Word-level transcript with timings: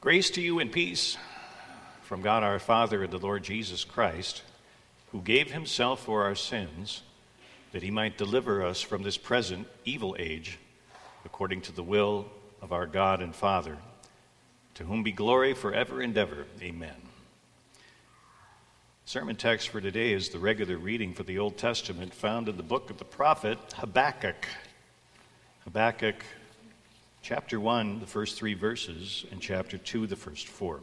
Grace 0.00 0.30
to 0.30 0.40
you 0.40 0.60
and 0.60 0.72
peace 0.72 1.18
from 2.04 2.22
God 2.22 2.42
our 2.42 2.58
Father 2.58 3.02
and 3.02 3.12
the 3.12 3.18
Lord 3.18 3.44
Jesus 3.44 3.84
Christ, 3.84 4.42
who 5.12 5.20
gave 5.20 5.50
himself 5.50 6.02
for 6.02 6.24
our 6.24 6.34
sins, 6.34 7.02
that 7.72 7.82
he 7.82 7.90
might 7.90 8.16
deliver 8.16 8.64
us 8.64 8.80
from 8.80 9.02
this 9.02 9.18
present 9.18 9.66
evil 9.84 10.16
age, 10.18 10.58
according 11.26 11.60
to 11.60 11.72
the 11.72 11.82
will 11.82 12.24
of 12.62 12.72
our 12.72 12.86
God 12.86 13.20
and 13.20 13.34
Father, 13.34 13.76
to 14.72 14.84
whom 14.84 15.02
be 15.02 15.12
glory 15.12 15.52
forever 15.52 16.00
and 16.00 16.16
ever. 16.16 16.46
Amen. 16.62 16.96
Sermon 19.04 19.36
text 19.36 19.68
for 19.68 19.82
today 19.82 20.14
is 20.14 20.30
the 20.30 20.38
regular 20.38 20.78
reading 20.78 21.12
for 21.12 21.24
the 21.24 21.38
Old 21.38 21.58
Testament 21.58 22.14
found 22.14 22.48
in 22.48 22.56
the 22.56 22.62
book 22.62 22.88
of 22.88 22.96
the 22.96 23.04
prophet 23.04 23.58
Habakkuk. 23.76 24.46
Habakkuk 25.64 26.24
chapter 27.22 27.60
1, 27.60 28.00
the 28.00 28.06
first 28.06 28.38
three 28.38 28.54
verses, 28.54 29.26
and 29.30 29.40
chapter 29.40 29.78
2, 29.78 30.06
the 30.06 30.16
first 30.16 30.48
four. 30.48 30.80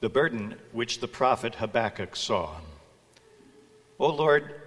The 0.00 0.08
burden 0.08 0.56
which 0.72 1.00
the 1.00 1.08
prophet 1.08 1.54
Habakkuk 1.54 2.16
saw. 2.16 2.56
O 3.98 4.08
Lord, 4.08 4.60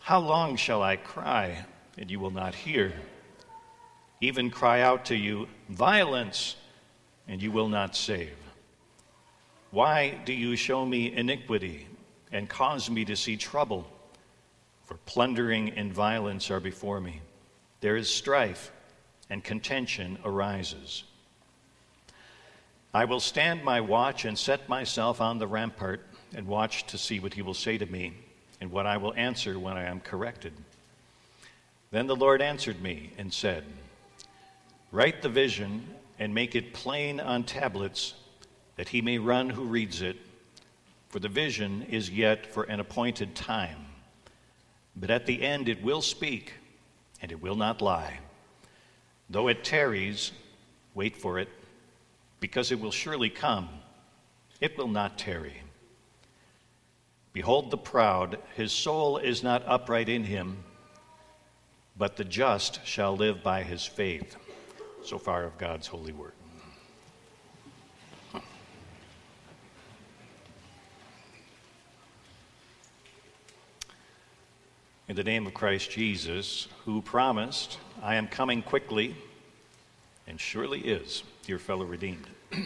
how 0.00 0.20
long 0.20 0.56
shall 0.56 0.82
I 0.82 0.96
cry, 0.96 1.64
and 1.98 2.10
you 2.10 2.20
will 2.20 2.30
not 2.30 2.54
hear? 2.54 2.92
Even 4.20 4.50
cry 4.50 4.82
out 4.82 5.06
to 5.06 5.16
you, 5.16 5.48
violence, 5.68 6.56
and 7.26 7.42
you 7.42 7.50
will 7.50 7.68
not 7.68 7.96
save. 7.96 8.36
Why 9.72 10.18
do 10.24 10.32
you 10.32 10.56
show 10.56 10.86
me 10.86 11.12
iniquity 11.12 11.86
and 12.32 12.48
cause 12.48 12.88
me 12.88 13.04
to 13.06 13.16
see 13.16 13.36
trouble? 13.36 13.86
For 14.84 14.94
plundering 15.06 15.70
and 15.70 15.92
violence 15.92 16.50
are 16.50 16.60
before 16.60 17.00
me. 17.00 17.20
There 17.80 17.96
is 17.96 18.08
strife 18.08 18.70
and 19.30 19.42
contention 19.42 20.18
arises. 20.24 21.04
I 22.94 23.04
will 23.04 23.20
stand 23.20 23.62
my 23.62 23.80
watch 23.80 24.24
and 24.24 24.38
set 24.38 24.68
myself 24.68 25.20
on 25.20 25.38
the 25.38 25.46
rampart 25.46 26.06
and 26.34 26.46
watch 26.46 26.86
to 26.86 26.98
see 26.98 27.20
what 27.20 27.34
he 27.34 27.42
will 27.42 27.54
say 27.54 27.76
to 27.78 27.86
me 27.86 28.14
and 28.60 28.70
what 28.70 28.86
I 28.86 28.96
will 28.96 29.12
answer 29.14 29.58
when 29.58 29.76
I 29.76 29.84
am 29.84 30.00
corrected. 30.00 30.52
Then 31.90 32.06
the 32.06 32.16
Lord 32.16 32.40
answered 32.40 32.80
me 32.80 33.10
and 33.18 33.32
said, 33.32 33.64
Write 34.92 35.22
the 35.22 35.28
vision 35.28 35.86
and 36.18 36.34
make 36.34 36.54
it 36.54 36.72
plain 36.72 37.20
on 37.20 37.44
tablets, 37.44 38.14
that 38.76 38.88
he 38.88 39.02
may 39.02 39.18
run 39.18 39.50
who 39.50 39.64
reads 39.64 40.00
it. 40.00 40.16
For 41.08 41.18
the 41.18 41.28
vision 41.28 41.82
is 41.90 42.10
yet 42.10 42.46
for 42.46 42.64
an 42.64 42.80
appointed 42.80 43.34
time. 43.34 43.86
But 44.96 45.10
at 45.10 45.26
the 45.26 45.42
end 45.42 45.68
it 45.68 45.82
will 45.82 46.02
speak, 46.02 46.54
and 47.20 47.30
it 47.30 47.42
will 47.42 47.56
not 47.56 47.82
lie. 47.82 48.20
Though 49.28 49.48
it 49.48 49.64
tarries, 49.64 50.32
wait 50.94 51.16
for 51.16 51.38
it, 51.38 51.48
because 52.38 52.70
it 52.70 52.80
will 52.80 52.92
surely 52.92 53.30
come. 53.30 53.68
It 54.60 54.78
will 54.78 54.88
not 54.88 55.18
tarry. 55.18 55.62
Behold 57.32 57.70
the 57.70 57.76
proud, 57.76 58.38
his 58.54 58.72
soul 58.72 59.18
is 59.18 59.42
not 59.42 59.62
upright 59.66 60.08
in 60.08 60.24
him, 60.24 60.64
but 61.98 62.16
the 62.16 62.24
just 62.24 62.86
shall 62.86 63.16
live 63.16 63.42
by 63.42 63.62
his 63.62 63.84
faith. 63.84 64.36
So 65.02 65.18
far 65.18 65.44
of 65.44 65.58
God's 65.58 65.86
holy 65.86 66.12
word. 66.12 66.35
In 75.08 75.14
the 75.14 75.22
name 75.22 75.46
of 75.46 75.54
Christ 75.54 75.92
Jesus, 75.92 76.66
who 76.84 77.00
promised, 77.00 77.78
I 78.02 78.16
am 78.16 78.26
coming 78.26 78.60
quickly, 78.60 79.14
and 80.26 80.40
surely 80.40 80.80
is, 80.80 81.22
dear 81.44 81.60
fellow 81.60 81.84
redeemed. 81.84 82.26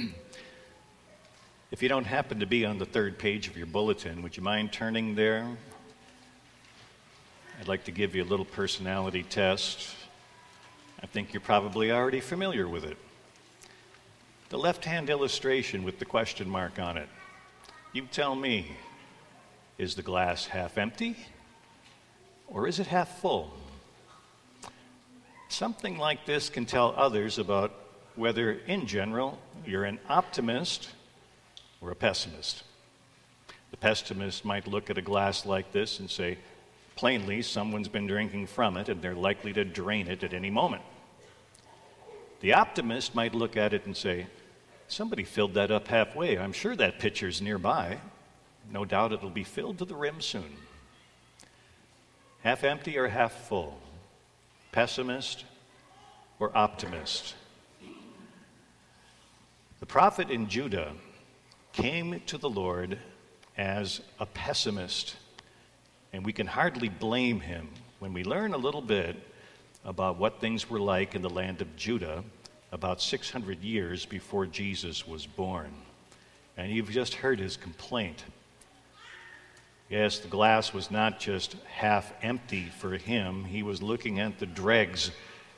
if 1.71 1.83
you 1.83 1.89
don't 1.91 2.07
happen 2.07 2.41
to 2.41 2.47
be 2.47 2.65
on 2.65 2.79
the 2.79 2.87
third 2.87 3.19
page 3.19 3.47
of 3.47 3.59
your 3.59 3.67
bulletin, 3.67 4.23
would 4.23 4.39
you 4.39 4.43
mind 4.43 4.73
turning 4.73 5.15
there? 5.15 5.47
I'd 7.61 7.69
like 7.69 7.85
to 7.85 7.91
give 7.91 8.15
you 8.15 8.23
a 8.23 8.31
little 8.31 8.47
personality 8.47 9.23
test. 9.23 9.95
I 11.03 11.07
think 11.07 11.35
you're 11.35 11.43
probably 11.43 11.93
already 11.93 12.21
familiar 12.21 12.67
with 12.67 12.85
it. 12.85 12.97
The 14.49 14.59
left 14.59 14.87
hand 14.87 15.11
illustration 15.11 15.85
with 15.85 15.99
the 15.99 16.07
question 16.07 16.49
mark 16.49 16.79
on 16.79 16.97
it. 16.97 17.09
You 17.93 18.07
tell 18.11 18.35
me, 18.35 18.79
is 19.77 19.95
the 19.95 20.03
glass 20.03 20.47
half 20.47 20.79
empty? 20.79 21.19
Or 22.51 22.67
is 22.67 22.81
it 22.81 22.89
half 22.89 23.21
full? 23.21 23.53
Something 25.49 25.99
like 25.99 26.27
this 26.27 26.51
can 26.51 26.67
tell 26.67 26.95
others 26.97 27.39
about 27.39 27.73
whether, 28.17 28.53
in 28.53 28.87
general, 28.87 29.39
you're 29.65 29.85
an 29.85 30.01
optimist 30.09 30.91
or 31.81 31.91
a 31.91 31.97
pessimist. 31.97 32.65
The 33.71 33.77
pessimist 33.77 34.45
might 34.45 34.67
look 34.67 34.91
at 34.91 34.99
a 34.99 35.03
glass 35.03 35.47
like 35.47 35.73
this 35.73 36.01
and 36.01 36.11
say, 36.11 36.39
plainly, 36.97 37.41
someone's 37.43 37.89
been 37.89 38.07
drinking 38.07 38.49
from 38.49 38.77
it 38.77 38.89
and 38.89 39.01
they're 39.01 39.15
likely 39.15 39.53
to 39.53 39.65
drain 39.65 40.09
it 40.09 40.25
at 40.25 40.35
any 40.35 40.51
moment. 40.51 40.83
The 42.41 42.55
optimist 42.55 43.15
might 43.15 43.35
look 43.35 43.57
at 43.57 43.73
it 43.73 43.87
and 43.87 43.97
say, 43.97 44.27
somebody 44.89 45.25
filled 45.25 45.55
that 45.55 45.71
up 45.71 45.87
halfway. 45.89 46.37
I'm 46.37 46.53
sure 46.53 46.75
that 46.77 46.99
pitcher's 46.99 47.41
nearby. 47.41 47.99
No 48.73 48.85
doubt 48.85 49.13
it'll 49.13 49.31
be 49.31 49.45
filled 49.45 49.79
to 49.79 49.85
the 49.85 49.95
rim 49.95 50.21
soon. 50.21 50.57
Half 52.43 52.65
empty 52.65 52.97
or 52.97 53.09
half 53.09 53.49
full? 53.49 53.79
Pessimist 54.73 55.45
or 56.39 56.51
optimist? 56.57 57.35
The 59.81 59.87
prophet 59.87 60.31
in 60.31 60.49
Judah 60.49 60.93
came 61.73 62.21
to 62.27 62.39
the 62.39 62.49
Lord 62.49 62.99
as 63.59 64.01
a 64.19 64.25
pessimist, 64.25 65.17
and 66.15 66.25
we 66.25 66.33
can 66.33 66.47
hardly 66.47 66.89
blame 66.89 67.41
him 67.41 67.69
when 67.99 68.15
we 68.15 68.25
learn 68.25 68.55
a 68.55 68.59
little 68.59 68.81
bit 68.81 69.17
about 69.85 70.19
what 70.19 70.41
things 70.41 70.71
were 70.71 70.81
like 70.81 71.15
in 71.15 71.21
the 71.21 71.31
land 71.31 71.61
of 71.61 71.77
Judah 71.77 72.25
about 72.73 73.03
600 73.03 73.63
years 73.63 74.07
before 74.07 74.47
Jesus 74.47 75.07
was 75.07 75.27
born. 75.27 75.73
And 76.57 76.71
you've 76.71 76.91
just 76.91 77.15
heard 77.15 77.39
his 77.39 77.57
complaint 77.57 78.25
Yes, 79.91 80.21
the 80.21 80.29
glass 80.29 80.73
was 80.73 80.89
not 80.93 81.19
just 81.19 81.57
half 81.67 82.13
empty 82.23 82.67
for 82.79 82.97
him, 82.97 83.45
he 83.45 83.65
was 83.65 83.83
looking 83.83 84.21
at 84.21 84.39
the 84.39 84.47
dregs 84.47 85.11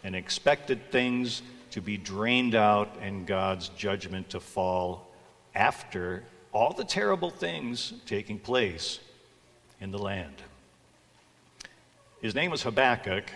and 0.02 0.16
expected 0.16 0.90
things 0.90 1.42
to 1.72 1.82
be 1.82 1.98
drained 1.98 2.54
out 2.54 2.96
and 3.02 3.26
God's 3.26 3.68
judgment 3.68 4.30
to 4.30 4.40
fall 4.40 5.06
after 5.54 6.24
all 6.50 6.72
the 6.72 6.84
terrible 6.84 7.28
things 7.28 7.92
taking 8.06 8.38
place 8.38 9.00
in 9.82 9.90
the 9.90 9.98
land. 9.98 10.36
His 12.22 12.34
name 12.34 12.50
was 12.50 12.62
Habakkuk, 12.62 13.30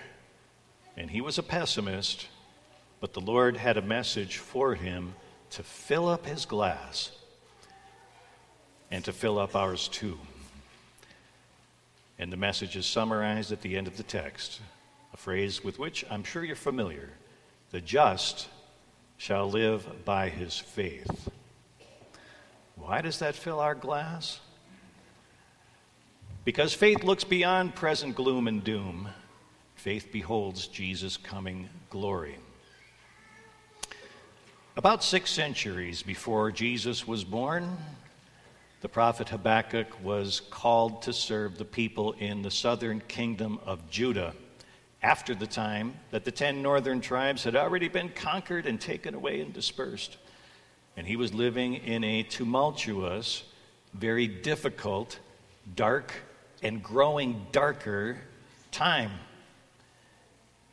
and 0.97 1.11
he 1.11 1.21
was 1.21 1.37
a 1.37 1.43
pessimist, 1.43 2.27
but 3.01 3.13
the 3.13 3.21
Lord 3.21 3.59
had 3.59 3.77
a 3.77 3.83
message 3.83 4.39
for 4.39 4.75
him 4.75 5.15
to 5.51 5.63
fill 5.63 6.09
up 6.09 6.25
his 6.25 6.47
glass 6.47 7.11
and 8.91 9.05
to 9.05 9.13
fill 9.13 9.39
up 9.39 9.55
ours 9.55 9.89
too. 9.89 10.19
And 12.19 12.33
the 12.33 12.37
message 12.37 12.77
is 12.77 12.87
summarized 12.87 13.53
at 13.53 13.61
the 13.61 13.77
end 13.77 13.87
of 13.87 13.97
the 13.97 14.03
text, 14.03 14.61
a 15.13 15.17
phrase 15.17 15.63
with 15.63 15.79
which 15.79 16.05
I'm 16.11 16.25
sure 16.25 16.45
you're 16.45 16.57
familiar 16.57 17.11
the 17.71 17.81
just 17.81 18.49
shall 19.19 19.51
live 19.51 20.05
by 20.05 20.29
his 20.29 20.59
faith. 20.59 21.29
Why 22.77 23.01
does 23.01 23.19
that 23.19 23.35
fill 23.35 23.61
our 23.61 23.75
glass? 23.75 24.41
Because 26.45 26.73
faith 26.73 27.03
looks 27.03 27.25
beyond 27.25 27.75
present 27.75 28.15
gloom 28.15 28.47
and 28.47 28.63
doom. 28.63 29.09
Faith 29.75 30.13
beholds 30.13 30.69
Jesus' 30.69 31.17
coming 31.17 31.69
glory. 31.91 32.37
About 34.77 35.03
six 35.03 35.31
centuries 35.31 36.03
before 36.03 36.53
Jesus 36.53 37.07
was 37.07 37.25
born, 37.25 37.77
the 38.87 38.91
prophet 38.91 39.31
Habakkuk 39.31 40.01
was 40.05 40.43
called 40.49 41.03
to 41.03 41.13
serve 41.13 41.59
the 41.59 41.65
people 41.65 42.13
in 42.21 42.43
the 42.43 42.53
southern 42.53 43.01
kingdom 43.09 43.59
of 43.67 43.91
Judah 43.91 44.33
after 45.03 45.35
the 45.35 45.49
time 45.49 45.95
that 46.13 46.25
the 46.25 46.31
ten 46.31 46.63
northern 46.63 47.01
tribes 47.01 47.43
had 47.43 47.57
already 47.57 47.89
been 47.89 48.09
conquered 48.11 48.65
and 48.65 48.81
taken 48.81 49.13
away 49.13 49.41
and 49.41 49.53
dispersed. 49.53 50.19
And 50.97 51.05
he 51.05 51.17
was 51.17 51.35
living 51.35 51.75
in 51.75 52.05
a 52.05 52.23
tumultuous, 52.23 53.43
very 53.93 54.29
difficult, 54.29 55.19
dark, 55.75 56.13
and 56.63 56.81
growing 56.81 57.45
darker 57.51 58.17
time. 58.71 59.11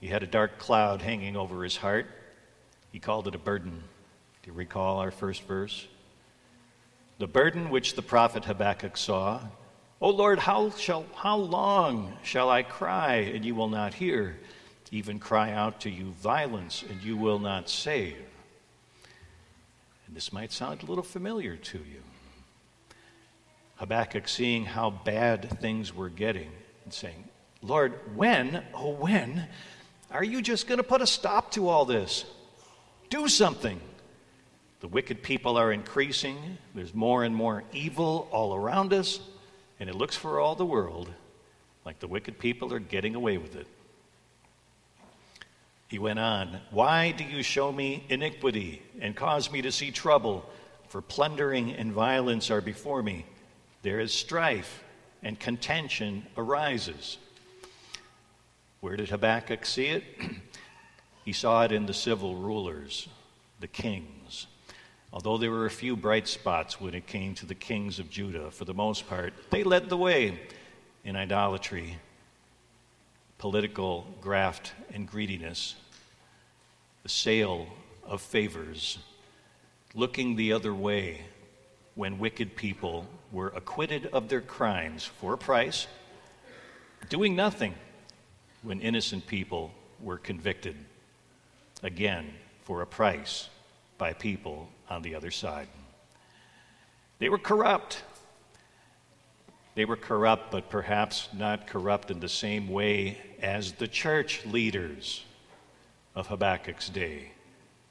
He 0.02 0.08
had 0.08 0.22
a 0.22 0.28
dark 0.28 0.60
cloud 0.60 1.02
hanging 1.02 1.36
over 1.36 1.64
his 1.64 1.78
heart. 1.78 2.06
He 2.92 3.00
called 3.00 3.28
it 3.28 3.34
a 3.34 3.40
burden. 3.40 3.84
Do 4.44 4.52
you 4.52 4.54
recall 4.54 5.00
our 5.00 5.10
first 5.10 5.42
verse? 5.48 5.88
The 7.24 7.28
burden 7.28 7.70
which 7.70 7.96
the 7.96 8.02
prophet 8.02 8.44
Habakkuk 8.44 8.98
saw. 8.98 9.40
O 10.02 10.10
Lord, 10.10 10.40
how, 10.40 10.72
shall, 10.72 11.06
how 11.16 11.38
long 11.38 12.12
shall 12.22 12.50
I 12.50 12.64
cry 12.64 13.16
and 13.34 13.46
you 13.46 13.56
will 13.56 13.70
not 13.70 13.94
hear? 13.94 14.38
Even 14.92 15.20
cry 15.20 15.54
out 15.54 15.80
to 15.80 15.90
you 15.90 16.12
violence 16.22 16.84
and 16.90 17.02
you 17.02 17.16
will 17.16 17.40
not 17.40 17.70
save. 17.70 18.18
And 20.06 20.14
this 20.14 20.34
might 20.34 20.52
sound 20.52 20.84
a 20.84 20.86
little 20.86 21.02
familiar 21.02 21.56
to 21.56 21.78
you. 21.78 22.02
Habakkuk 23.78 24.28
seeing 24.28 24.66
how 24.66 24.90
bad 24.90 25.62
things 25.62 25.96
were 25.96 26.10
getting 26.10 26.52
and 26.84 26.94
saying, 26.94 27.24
Lord, 27.62 27.94
when, 28.18 28.66
oh, 28.74 28.96
when 28.96 29.48
are 30.12 30.26
you 30.26 30.42
just 30.42 30.68
going 30.68 30.80
to 30.80 30.84
put 30.84 31.02
a 31.02 31.08
stop 31.08 31.52
to 31.52 31.70
all 31.70 31.86
this? 31.86 32.26
Do 33.10 33.30
something. 33.30 33.80
The 34.84 34.90
wicked 34.90 35.24
people 35.24 35.56
are 35.56 35.72
increasing. 35.72 36.58
There's 36.76 36.94
more 36.94 37.24
and 37.24 37.34
more 37.34 37.64
evil 37.72 38.28
all 38.32 38.54
around 38.54 38.92
us. 38.92 39.22
And 39.80 39.90
it 39.90 39.96
looks 39.96 40.18
for 40.18 40.42
all 40.42 40.56
the 40.56 40.66
world 40.66 41.10
like 41.86 42.02
the 42.02 42.08
wicked 42.08 42.38
people 42.38 42.74
are 42.74 42.80
getting 42.80 43.16
away 43.16 43.38
with 43.38 43.56
it. 43.56 43.66
He 45.88 46.00
went 46.00 46.20
on, 46.20 46.60
Why 46.70 47.12
do 47.12 47.24
you 47.24 47.44
show 47.44 47.72
me 47.72 48.06
iniquity 48.10 48.82
and 49.00 49.16
cause 49.16 49.50
me 49.50 49.62
to 49.62 49.72
see 49.72 49.90
trouble? 49.90 50.50
For 50.90 51.02
plundering 51.02 51.72
and 51.72 51.94
violence 51.94 52.52
are 52.52 52.60
before 52.60 53.02
me. 53.02 53.26
There 53.84 54.02
is 54.02 54.14
strife 54.14 54.84
and 55.24 55.40
contention 55.40 56.26
arises. 56.36 57.20
Where 58.82 58.98
did 58.98 59.12
Habakkuk 59.12 59.66
see 59.66 59.86
it? 59.86 60.04
he 61.24 61.32
saw 61.32 61.64
it 61.64 61.72
in 61.72 61.86
the 61.86 61.94
civil 61.94 62.36
rulers, 62.36 63.08
the 63.62 63.68
kings. 63.68 64.48
Although 65.14 65.38
there 65.38 65.52
were 65.52 65.68
a 65.68 65.70
few 65.70 65.96
bright 65.96 66.28
spots 66.28 66.82
when 66.82 66.96
it 66.96 67.06
came 67.06 67.36
to 67.36 67.46
the 67.46 67.54
kings 67.54 68.00
of 68.00 68.10
Judah, 68.10 68.50
for 68.50 68.66
the 68.66 68.74
most 68.74 69.08
part, 69.08 69.32
they 69.52 69.64
led 69.64 69.88
the 69.88 69.96
way 69.96 70.40
in 71.06 71.16
idolatry, 71.16 71.98
political 73.38 74.08
graft 74.22 74.74
and 74.92 75.08
greediness, 75.08 75.76
the 77.04 77.10
sale 77.10 77.68
of 78.04 78.22
favors, 78.22 78.98
looking 79.94 80.36
the 80.36 80.52
other 80.52 80.74
way 80.74 81.22
when 81.94 82.18
wicked 82.18 82.56
people 82.56 83.06
were 83.32 83.50
acquitted 83.50 84.08
of 84.08 84.30
their 84.30 84.42
crimes 84.42 85.06
for 85.06 85.34
a 85.34 85.38
price, 85.38 85.86
doing 87.10 87.36
nothing 87.36 87.76
when 88.64 88.82
innocent 88.82 89.28
people 89.28 89.72
were 90.02 90.18
convicted, 90.18 90.76
again, 91.84 92.34
for 92.64 92.82
a 92.82 92.88
price 92.88 93.50
by 93.98 94.14
people 94.14 94.70
on 94.90 95.02
the 95.02 95.16
other 95.16 95.32
side. 95.32 95.68
They 97.20 97.30
were 97.30 97.38
corrupt. 97.38 98.04
They 99.76 99.86
were 99.86 99.96
corrupt, 99.96 100.52
but 100.52 100.70
perhaps 100.70 101.30
not 101.34 101.68
corrupt 101.68 102.12
in 102.12 102.20
the 102.20 102.30
same 102.30 102.68
way 102.68 103.18
as 103.42 103.74
the 103.74 103.88
church 103.88 104.46
leaders 104.46 105.24
of 106.16 106.28
Habakkuk's 106.28 106.90
day, 106.90 107.32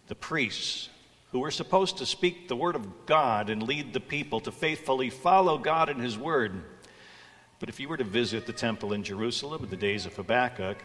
the 0.07 0.15
priests 0.15 0.89
who 1.33 1.41
were 1.41 1.51
supposed 1.51 1.99
to 1.99 2.07
speak 2.07 2.47
the 2.47 2.57
word 2.57 2.77
of 2.77 3.07
God 3.07 3.49
and 3.49 3.63
lead 3.63 3.93
the 3.93 4.01
people 4.01 4.41
to 4.41 4.53
faithfully 4.53 5.11
follow 5.11 5.59
God 5.59 5.89
and 5.89 6.01
his 6.01 6.19
word. 6.19 6.63
But 7.59 7.69
if 7.69 7.81
you 7.81 7.89
were 7.89 7.97
to 7.97 8.05
visit 8.05 8.47
the 8.47 8.53
temple 8.53 8.93
in 8.93 9.03
Jerusalem 9.03 9.65
in 9.65 9.71
the 9.71 9.77
days 9.77 10.05
of 10.05 10.15
Habakkuk, 10.15 10.79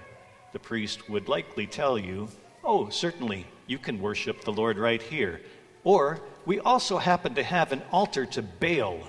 the 0.53 0.59
priest 0.59 1.09
would 1.09 1.27
likely 1.27 1.67
tell 1.67 1.99
you, 1.99 2.29
Oh, 2.69 2.89
certainly, 2.89 3.47
you 3.65 3.77
can 3.77 4.01
worship 4.01 4.41
the 4.41 4.51
Lord 4.51 4.77
right 4.77 5.01
here. 5.01 5.39
Or, 5.85 6.19
we 6.45 6.59
also 6.59 6.97
happen 6.97 7.35
to 7.35 7.43
have 7.43 7.71
an 7.71 7.81
altar 7.93 8.25
to 8.25 8.41
Baal. 8.41 8.99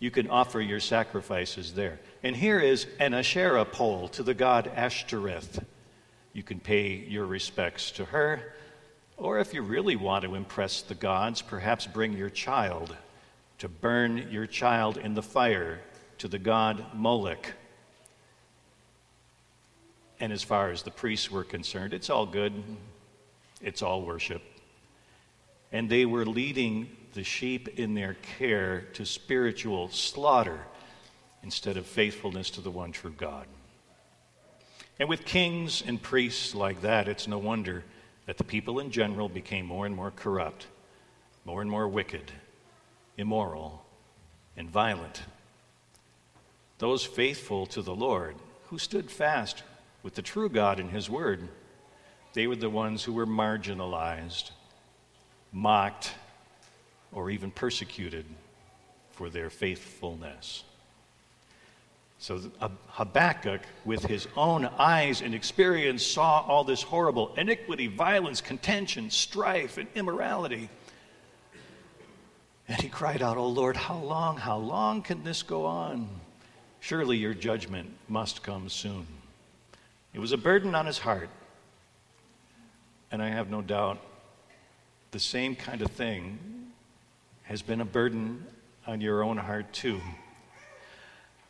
You 0.00 0.10
can 0.10 0.28
offer 0.28 0.60
your 0.60 0.80
sacrifices 0.80 1.74
there. 1.74 2.00
And 2.24 2.34
here 2.34 2.58
is 2.58 2.88
an 2.98 3.14
Asherah 3.14 3.64
pole 3.64 4.08
to 4.08 4.24
the 4.24 4.34
god 4.34 4.68
Ashtoreth. 4.74 5.64
You 6.32 6.42
can 6.42 6.58
pay 6.58 6.88
your 6.88 7.24
respects 7.24 7.92
to 7.92 8.04
her. 8.06 8.52
Or 9.16 9.38
if 9.38 9.54
you 9.54 9.62
really 9.62 9.94
want 9.94 10.24
to 10.24 10.34
impress 10.34 10.82
the 10.82 10.96
gods, 10.96 11.40
perhaps 11.40 11.86
bring 11.86 12.14
your 12.14 12.30
child 12.30 12.96
to 13.58 13.68
burn 13.68 14.26
your 14.28 14.48
child 14.48 14.96
in 14.96 15.14
the 15.14 15.22
fire 15.22 15.78
to 16.18 16.26
the 16.26 16.40
god 16.40 16.84
Moloch. 16.94 17.52
And 20.22 20.32
as 20.32 20.44
far 20.44 20.70
as 20.70 20.84
the 20.84 20.92
priests 20.92 21.32
were 21.32 21.42
concerned, 21.42 21.92
it's 21.92 22.08
all 22.08 22.26
good, 22.26 22.52
it's 23.60 23.82
all 23.82 24.02
worship. 24.02 24.40
And 25.72 25.90
they 25.90 26.06
were 26.06 26.24
leading 26.24 26.88
the 27.14 27.24
sheep 27.24 27.80
in 27.80 27.94
their 27.94 28.14
care 28.38 28.82
to 28.92 29.04
spiritual 29.04 29.88
slaughter 29.88 30.60
instead 31.42 31.76
of 31.76 31.86
faithfulness 31.86 32.50
to 32.50 32.60
the 32.60 32.70
one 32.70 32.92
true 32.92 33.12
God. 33.18 33.48
And 35.00 35.08
with 35.08 35.24
kings 35.24 35.82
and 35.84 36.00
priests 36.00 36.54
like 36.54 36.82
that, 36.82 37.08
it's 37.08 37.26
no 37.26 37.38
wonder 37.38 37.82
that 38.26 38.38
the 38.38 38.44
people 38.44 38.78
in 38.78 38.92
general 38.92 39.28
became 39.28 39.66
more 39.66 39.86
and 39.86 39.96
more 39.96 40.12
corrupt, 40.12 40.68
more 41.44 41.62
and 41.62 41.68
more 41.68 41.88
wicked, 41.88 42.30
immoral, 43.18 43.84
and 44.56 44.70
violent. 44.70 45.22
Those 46.78 47.04
faithful 47.04 47.66
to 47.66 47.82
the 47.82 47.94
Lord, 47.94 48.36
who 48.68 48.78
stood 48.78 49.10
fast 49.10 49.64
with 50.02 50.14
the 50.14 50.22
true 50.22 50.48
God 50.48 50.80
in 50.80 50.88
His 50.88 51.08
Word, 51.08 51.48
they 52.32 52.46
were 52.46 52.56
the 52.56 52.70
ones 52.70 53.04
who 53.04 53.12
were 53.12 53.26
marginalized, 53.26 54.50
mocked, 55.52 56.12
or 57.12 57.30
even 57.30 57.50
persecuted 57.50 58.24
for 59.12 59.28
their 59.28 59.50
faithfulness. 59.50 60.64
So 62.18 62.40
Habakkuk, 62.86 63.62
with 63.84 64.04
his 64.04 64.28
own 64.36 64.64
eyes 64.78 65.22
and 65.22 65.34
experience, 65.34 66.06
saw 66.06 66.40
all 66.42 66.62
this 66.62 66.80
horrible 66.80 67.34
iniquity, 67.36 67.88
violence, 67.88 68.40
contention, 68.40 69.10
strife, 69.10 69.76
and 69.76 69.88
immorality. 69.96 70.70
And 72.68 72.80
he 72.80 72.88
cried 72.88 73.22
out, 73.22 73.36
Oh 73.38 73.48
Lord, 73.48 73.76
how 73.76 73.98
long, 73.98 74.36
how 74.36 74.56
long 74.56 75.02
can 75.02 75.24
this 75.24 75.42
go 75.42 75.66
on? 75.66 76.08
Surely 76.78 77.16
your 77.16 77.34
judgment 77.34 77.90
must 78.08 78.44
come 78.44 78.68
soon. 78.68 79.06
It 80.14 80.18
was 80.18 80.32
a 80.32 80.36
burden 80.36 80.74
on 80.74 80.86
his 80.86 80.98
heart. 80.98 81.30
And 83.10 83.22
I 83.22 83.28
have 83.28 83.50
no 83.50 83.62
doubt 83.62 84.00
the 85.10 85.18
same 85.18 85.54
kind 85.56 85.82
of 85.82 85.90
thing 85.90 86.38
has 87.44 87.62
been 87.62 87.80
a 87.80 87.84
burden 87.84 88.46
on 88.86 89.00
your 89.00 89.22
own 89.22 89.36
heart, 89.36 89.72
too. 89.72 90.00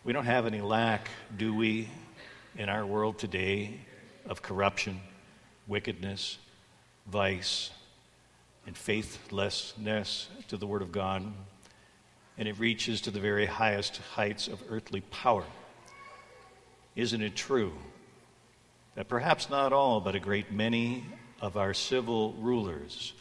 We 0.04 0.12
don't 0.12 0.24
have 0.24 0.46
any 0.46 0.60
lack, 0.60 1.08
do 1.36 1.54
we, 1.54 1.88
in 2.56 2.68
our 2.68 2.84
world 2.84 3.18
today 3.18 3.80
of 4.26 4.42
corruption, 4.42 5.00
wickedness, 5.68 6.38
vice, 7.06 7.70
and 8.66 8.76
faithlessness 8.76 10.28
to 10.48 10.56
the 10.56 10.66
Word 10.66 10.82
of 10.82 10.92
God. 10.92 11.32
And 12.38 12.48
it 12.48 12.58
reaches 12.58 13.00
to 13.02 13.10
the 13.10 13.20
very 13.20 13.46
highest 13.46 13.98
heights 14.14 14.48
of 14.48 14.60
earthly 14.68 15.00
power. 15.02 15.44
Isn't 16.96 17.22
it 17.22 17.36
true 17.36 17.72
that 18.94 19.08
perhaps 19.08 19.48
not 19.50 19.72
all, 19.72 20.00
but 20.00 20.14
a 20.14 20.20
great 20.20 20.52
many 20.52 21.04
of 21.40 21.56
our 21.56 21.74
civil 21.74 22.34
rulers 22.34 23.12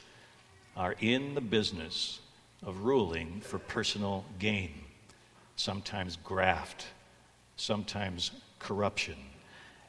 are 0.76 0.96
in 1.00 1.34
the 1.34 1.42
business 1.42 2.20
of 2.64 2.84
ruling 2.84 3.42
for 3.42 3.60
personal 3.60 4.26
gain? 4.40 4.72
sometimes 5.62 6.18
graft, 6.24 6.88
sometimes 7.56 8.32
corruption. 8.60 9.16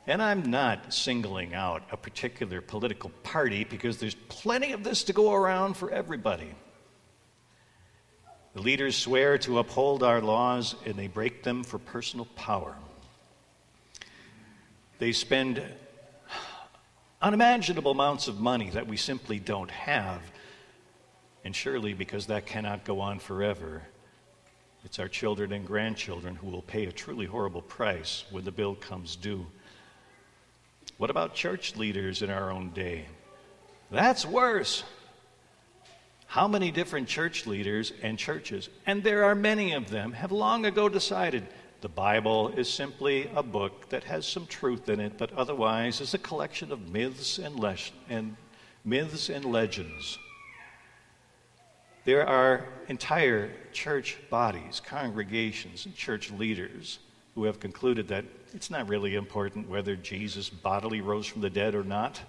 And 0.06 0.22
I'm 0.22 0.50
not 0.50 0.92
singling 0.92 1.54
out 1.54 1.82
a 1.90 1.96
particular 1.96 2.60
political 2.60 3.10
party 3.22 3.64
because 3.64 3.98
there's 3.98 4.16
plenty 4.28 4.72
of 4.72 4.84
this 4.84 5.04
to 5.04 5.12
go 5.12 5.32
around 5.32 5.76
for 5.76 5.90
everybody. 5.90 6.54
The 8.54 8.60
leaders 8.60 8.96
swear 8.96 9.38
to 9.38 9.60
uphold 9.60 10.02
our 10.02 10.20
laws 10.20 10.74
and 10.84 10.94
they 10.94 11.06
break 11.06 11.42
them 11.42 11.64
for 11.64 11.78
personal 11.78 12.26
power. 12.36 12.76
They 15.02 15.10
spend 15.10 15.60
unimaginable 17.20 17.90
amounts 17.90 18.28
of 18.28 18.38
money 18.38 18.70
that 18.70 18.86
we 18.86 18.96
simply 18.96 19.40
don't 19.40 19.72
have. 19.72 20.22
And 21.44 21.56
surely, 21.56 21.92
because 21.92 22.26
that 22.26 22.46
cannot 22.46 22.84
go 22.84 23.00
on 23.00 23.18
forever, 23.18 23.82
it's 24.84 25.00
our 25.00 25.08
children 25.08 25.50
and 25.50 25.66
grandchildren 25.66 26.36
who 26.36 26.46
will 26.46 26.62
pay 26.62 26.84
a 26.84 26.92
truly 26.92 27.26
horrible 27.26 27.62
price 27.62 28.26
when 28.30 28.44
the 28.44 28.52
bill 28.52 28.76
comes 28.76 29.16
due. 29.16 29.44
What 30.98 31.10
about 31.10 31.34
church 31.34 31.74
leaders 31.74 32.22
in 32.22 32.30
our 32.30 32.52
own 32.52 32.70
day? 32.70 33.06
That's 33.90 34.24
worse. 34.24 34.84
How 36.26 36.46
many 36.46 36.70
different 36.70 37.08
church 37.08 37.44
leaders 37.44 37.92
and 38.02 38.16
churches, 38.16 38.68
and 38.86 39.02
there 39.02 39.24
are 39.24 39.34
many 39.34 39.72
of 39.72 39.90
them, 39.90 40.12
have 40.12 40.30
long 40.30 40.64
ago 40.64 40.88
decided 40.88 41.44
the 41.82 41.88
Bible 41.88 42.48
is 42.50 42.72
simply 42.72 43.28
a 43.34 43.42
book 43.42 43.88
that 43.88 44.04
has 44.04 44.24
some 44.24 44.46
truth 44.46 44.88
in 44.88 45.00
it, 45.00 45.18
but 45.18 45.32
otherwise 45.32 46.00
is 46.00 46.14
a 46.14 46.18
collection 46.18 46.70
of 46.70 46.92
myths 46.92 47.38
and, 47.38 47.58
le- 47.58 47.76
and 48.08 48.36
myths 48.84 49.28
and 49.28 49.44
legends. 49.44 50.18
There 52.04 52.26
are 52.26 52.66
entire 52.86 53.50
church 53.72 54.16
bodies, 54.30 54.80
congregations, 54.84 55.86
and 55.86 55.94
church 55.94 56.30
leaders 56.30 57.00
who 57.34 57.44
have 57.44 57.58
concluded 57.58 58.06
that 58.08 58.24
it's 58.54 58.70
not 58.70 58.88
really 58.88 59.16
important 59.16 59.68
whether 59.68 59.96
Jesus 59.96 60.50
bodily 60.50 61.00
rose 61.00 61.26
from 61.26 61.40
the 61.42 61.50
dead 61.50 61.74
or 61.74 61.84
not. 61.84 62.20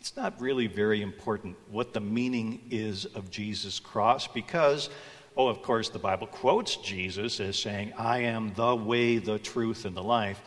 it's 0.00 0.16
not 0.16 0.40
really 0.40 0.66
very 0.66 1.02
important 1.02 1.56
what 1.70 1.92
the 1.92 2.00
meaning 2.00 2.60
is 2.70 3.04
of 3.04 3.30
Jesus' 3.30 3.78
cross 3.78 4.26
because, 4.26 4.88
oh, 5.36 5.48
of 5.48 5.62
course, 5.62 5.88
the 5.88 5.98
Bible 5.98 6.26
quotes 6.26 6.76
Jesus 6.76 7.40
as 7.40 7.58
saying, 7.58 7.92
I 7.98 8.20
am 8.20 8.52
the 8.54 8.74
way, 8.76 9.18
the 9.18 9.38
truth, 9.38 9.84
and 9.84 9.96
the 9.96 10.02
life. 10.02 10.40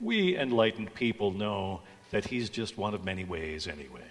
We 0.00 0.36
enlightened 0.36 0.94
people 0.94 1.30
know 1.30 1.80
that 2.10 2.26
he's 2.26 2.50
just 2.50 2.76
one 2.76 2.94
of 2.94 3.04
many 3.04 3.24
ways 3.24 3.66
anyway. 3.66 4.02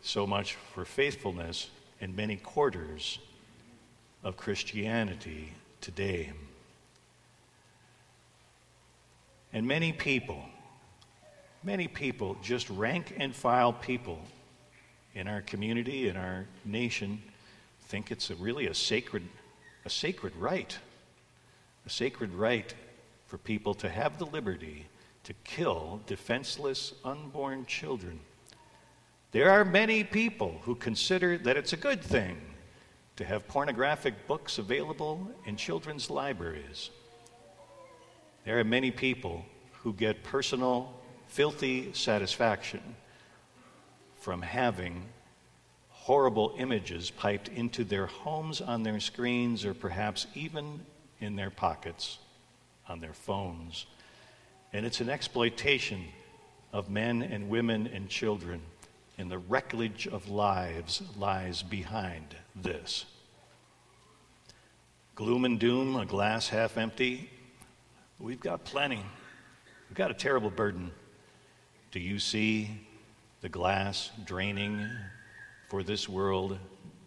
So 0.00 0.26
much 0.26 0.54
for 0.74 0.84
faithfulness 0.84 1.70
in 2.00 2.16
many 2.16 2.36
quarters 2.36 3.18
of 4.24 4.36
Christianity 4.36 5.52
today. 5.80 6.32
And 9.52 9.66
many 9.66 9.92
people, 9.92 10.42
many 11.62 11.86
people, 11.86 12.36
just 12.42 12.70
rank 12.70 13.14
and 13.18 13.34
file 13.34 13.72
people 13.72 14.18
in 15.14 15.28
our 15.28 15.42
community, 15.42 16.08
in 16.08 16.16
our 16.16 16.46
nation, 16.64 17.22
think 17.92 18.10
it's 18.10 18.30
a, 18.30 18.34
really 18.36 18.68
a 18.68 18.74
sacred, 18.74 19.22
a 19.84 19.90
sacred 19.90 20.34
right, 20.36 20.78
a 21.84 21.90
sacred 21.90 22.32
right 22.32 22.74
for 23.26 23.36
people 23.36 23.74
to 23.74 23.86
have 23.86 24.16
the 24.16 24.24
liberty 24.24 24.86
to 25.24 25.34
kill 25.44 26.00
defenseless 26.06 26.94
unborn 27.04 27.66
children. 27.66 28.18
There 29.32 29.50
are 29.50 29.62
many 29.62 30.04
people 30.04 30.56
who 30.62 30.74
consider 30.74 31.36
that 31.36 31.58
it's 31.58 31.74
a 31.74 31.76
good 31.76 32.00
thing 32.02 32.38
to 33.16 33.26
have 33.26 33.46
pornographic 33.46 34.26
books 34.26 34.56
available 34.56 35.30
in 35.44 35.56
children's 35.56 36.08
libraries. 36.08 36.88
There 38.46 38.58
are 38.58 38.64
many 38.64 38.90
people 38.90 39.44
who 39.82 39.92
get 39.92 40.22
personal, 40.22 40.94
filthy 41.26 41.92
satisfaction 41.92 42.80
from 44.14 44.40
having 44.40 45.10
horrible 46.02 46.52
images 46.58 47.12
piped 47.12 47.46
into 47.46 47.84
their 47.84 48.06
homes 48.06 48.60
on 48.60 48.82
their 48.82 48.98
screens 48.98 49.64
or 49.64 49.72
perhaps 49.72 50.26
even 50.34 50.80
in 51.20 51.36
their 51.36 51.48
pockets 51.48 52.18
on 52.88 52.98
their 52.98 53.12
phones. 53.12 53.86
And 54.72 54.84
it's 54.84 55.00
an 55.00 55.08
exploitation 55.08 56.02
of 56.72 56.90
men 56.90 57.22
and 57.22 57.48
women 57.48 57.86
and 57.86 58.08
children. 58.08 58.60
And 59.16 59.30
the 59.30 59.38
wreckage 59.38 60.08
of 60.08 60.28
lives 60.28 61.04
lies 61.16 61.62
behind 61.62 62.34
this. 62.56 63.04
Gloom 65.14 65.44
and 65.44 65.60
doom, 65.60 65.94
a 65.94 66.04
glass 66.04 66.48
half 66.48 66.78
empty. 66.78 67.30
We've 68.18 68.40
got 68.40 68.64
plenty. 68.64 69.04
We've 69.88 69.96
got 69.96 70.10
a 70.10 70.14
terrible 70.14 70.50
burden. 70.50 70.90
Do 71.92 72.00
you 72.00 72.18
see 72.18 72.88
the 73.40 73.48
glass 73.48 74.10
draining 74.24 74.88
for 75.72 75.82
this 75.82 76.06
world 76.06 76.58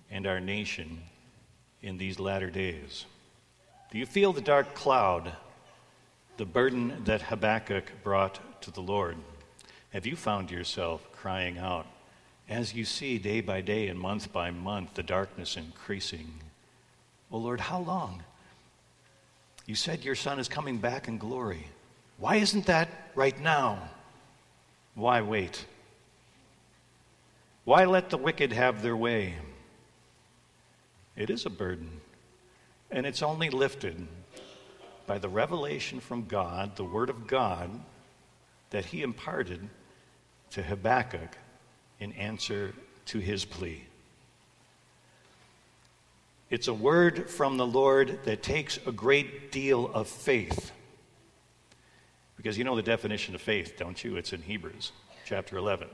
and 0.10 0.25
our 0.25 0.39
nation 0.39 1.00
in 1.84 2.00
these 2.00 2.17
latter 2.17 2.50
days? 2.50 3.05
Do 3.91 4.00
you 4.00 4.07
feel 4.07 4.34
the 4.34 4.41
dark 4.41 4.74
cloud, 4.74 5.34
the 6.38 6.48
burden 6.48 7.03
that 7.03 7.22
Habakkuk 7.22 7.91
brought 8.03 8.39
to 8.63 8.72
the 8.72 8.81
Lord? 8.81 9.17
Have 9.93 10.07
you 10.07 10.15
found 10.15 10.50
yourself 10.50 11.07
crying 11.12 11.60
out 11.60 11.86
as 12.50 12.74
you 12.74 12.86
see 12.86 13.19
day 13.19 13.39
by 13.39 13.62
day 13.62 13.88
and 13.88 14.00
month 14.00 14.34
by 14.34 14.50
month 14.50 14.95
the 14.95 15.03
darkness 15.03 15.57
increasing? 15.57 16.34
Oh 17.31 17.38
Lord, 17.38 17.60
how 17.60 17.81
long? 17.81 18.24
You 19.67 19.75
said 19.75 20.03
your 20.03 20.15
son 20.15 20.39
is 20.39 20.48
coming 20.48 20.79
back 20.79 21.07
in 21.07 21.19
glory. 21.19 21.67
Why 22.17 22.38
isn't 22.38 22.65
that 22.65 22.89
right 23.13 23.39
now? 23.39 23.91
Why 24.95 25.22
wait? 25.22 25.65
Why 27.65 27.86
let 27.86 28.10
the 28.10 28.17
wicked 28.17 28.53
have 28.53 28.81
their 28.81 28.95
way? 28.95 29.36
It 31.17 31.29
is 31.29 31.45
a 31.45 31.50
burden, 31.50 32.01
and 32.89 33.05
it's 33.05 33.22
only 33.22 33.50
lifted 33.50 34.07
by 35.05 35.17
the 35.17 35.29
revelation 35.29 36.00
from 36.00 36.25
God, 36.25 36.75
the 36.75 36.84
Word 36.84 37.10
of 37.10 37.27
God, 37.27 37.69
that 38.69 38.86
He 38.86 39.01
imparted 39.01 39.67
to 40.51 40.63
Habakkuk 40.63 41.38
in 42.00 42.13
answer 42.13 42.74
to 43.05 43.19
his 43.19 43.45
plea. 43.45 43.84
It's 46.50 46.67
a 46.67 46.74
word 46.74 47.29
from 47.29 47.57
the 47.57 47.65
Lord 47.65 48.19
that 48.25 48.43
takes 48.43 48.77
a 48.86 48.91
great 48.91 49.51
deal 49.51 49.88
of 49.93 50.07
faith. 50.07 50.72
Because 52.38 52.57
you 52.57 52.63
know 52.63 52.75
the 52.75 52.84
definition 52.84 53.34
of 53.36 53.41
faith, 53.41 53.75
don't 53.77 54.01
you? 54.03 54.15
It's 54.15 54.34
in 54.34 54.41
Hebrews 54.41 54.91
chapter 55.25 55.57
11. 55.57 55.88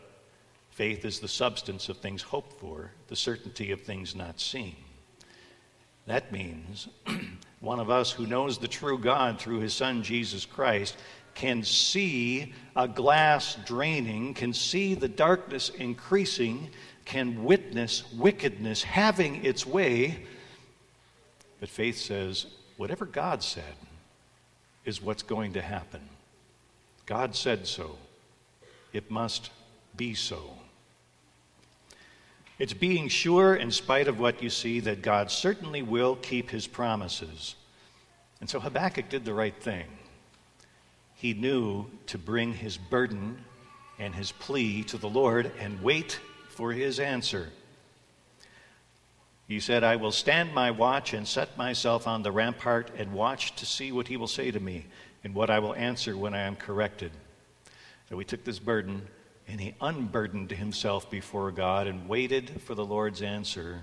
Faith 0.81 1.05
is 1.05 1.19
the 1.19 1.27
substance 1.27 1.89
of 1.89 1.97
things 1.97 2.23
hoped 2.23 2.59
for, 2.59 2.89
the 3.07 3.15
certainty 3.15 3.69
of 3.69 3.81
things 3.81 4.15
not 4.15 4.39
seen. 4.39 4.75
That 6.07 6.31
means 6.31 6.87
one 7.59 7.79
of 7.79 7.91
us 7.91 8.09
who 8.09 8.25
knows 8.25 8.57
the 8.57 8.67
true 8.67 8.97
God 8.97 9.39
through 9.39 9.59
his 9.59 9.75
Son 9.75 10.01
Jesus 10.01 10.43
Christ 10.43 10.97
can 11.35 11.63
see 11.63 12.55
a 12.75 12.87
glass 12.87 13.57
draining, 13.63 14.33
can 14.33 14.53
see 14.53 14.95
the 14.95 15.07
darkness 15.07 15.69
increasing, 15.69 16.71
can 17.05 17.43
witness 17.43 18.11
wickedness 18.13 18.81
having 18.81 19.45
its 19.45 19.67
way. 19.67 20.25
But 21.59 21.69
faith 21.69 21.99
says, 21.99 22.47
whatever 22.77 23.05
God 23.05 23.43
said 23.43 23.75
is 24.83 24.99
what's 24.99 25.21
going 25.21 25.53
to 25.53 25.61
happen. 25.61 26.01
God 27.05 27.35
said 27.35 27.67
so. 27.67 27.99
It 28.93 29.11
must 29.11 29.51
be 29.95 30.15
so. 30.15 30.55
It's 32.61 32.73
being 32.73 33.07
sure, 33.07 33.55
in 33.55 33.71
spite 33.71 34.07
of 34.07 34.19
what 34.19 34.43
you 34.43 34.51
see, 34.51 34.81
that 34.81 35.01
God 35.01 35.31
certainly 35.31 35.81
will 35.81 36.15
keep 36.15 36.51
his 36.51 36.67
promises. 36.67 37.55
And 38.39 38.47
so 38.47 38.59
Habakkuk 38.59 39.09
did 39.09 39.25
the 39.25 39.33
right 39.33 39.55
thing. 39.59 39.87
He 41.15 41.33
knew 41.33 41.87
to 42.05 42.19
bring 42.19 42.53
his 42.53 42.77
burden 42.77 43.43
and 43.97 44.13
his 44.13 44.31
plea 44.31 44.83
to 44.83 44.99
the 44.99 45.09
Lord 45.09 45.51
and 45.59 45.81
wait 45.81 46.19
for 46.49 46.71
his 46.71 46.99
answer. 46.99 47.49
He 49.47 49.59
said, 49.59 49.83
I 49.83 49.95
will 49.95 50.11
stand 50.11 50.53
my 50.53 50.69
watch 50.69 51.15
and 51.15 51.27
set 51.27 51.57
myself 51.57 52.05
on 52.05 52.21
the 52.21 52.31
rampart 52.31 52.91
and 52.95 53.11
watch 53.11 53.55
to 53.55 53.65
see 53.65 53.91
what 53.91 54.07
he 54.07 54.17
will 54.17 54.27
say 54.27 54.51
to 54.51 54.59
me 54.59 54.85
and 55.23 55.33
what 55.33 55.49
I 55.49 55.57
will 55.57 55.73
answer 55.73 56.15
when 56.15 56.35
I 56.35 56.41
am 56.41 56.55
corrected. 56.55 57.11
So 58.07 58.19
he 58.19 58.23
took 58.23 58.43
this 58.43 58.59
burden 58.59 59.07
and 59.47 59.59
he 59.59 59.75
unburdened 59.81 60.51
himself 60.51 61.09
before 61.09 61.51
God 61.51 61.87
and 61.87 62.07
waited 62.07 62.61
for 62.61 62.75
the 62.75 62.85
Lord's 62.85 63.21
answer. 63.21 63.81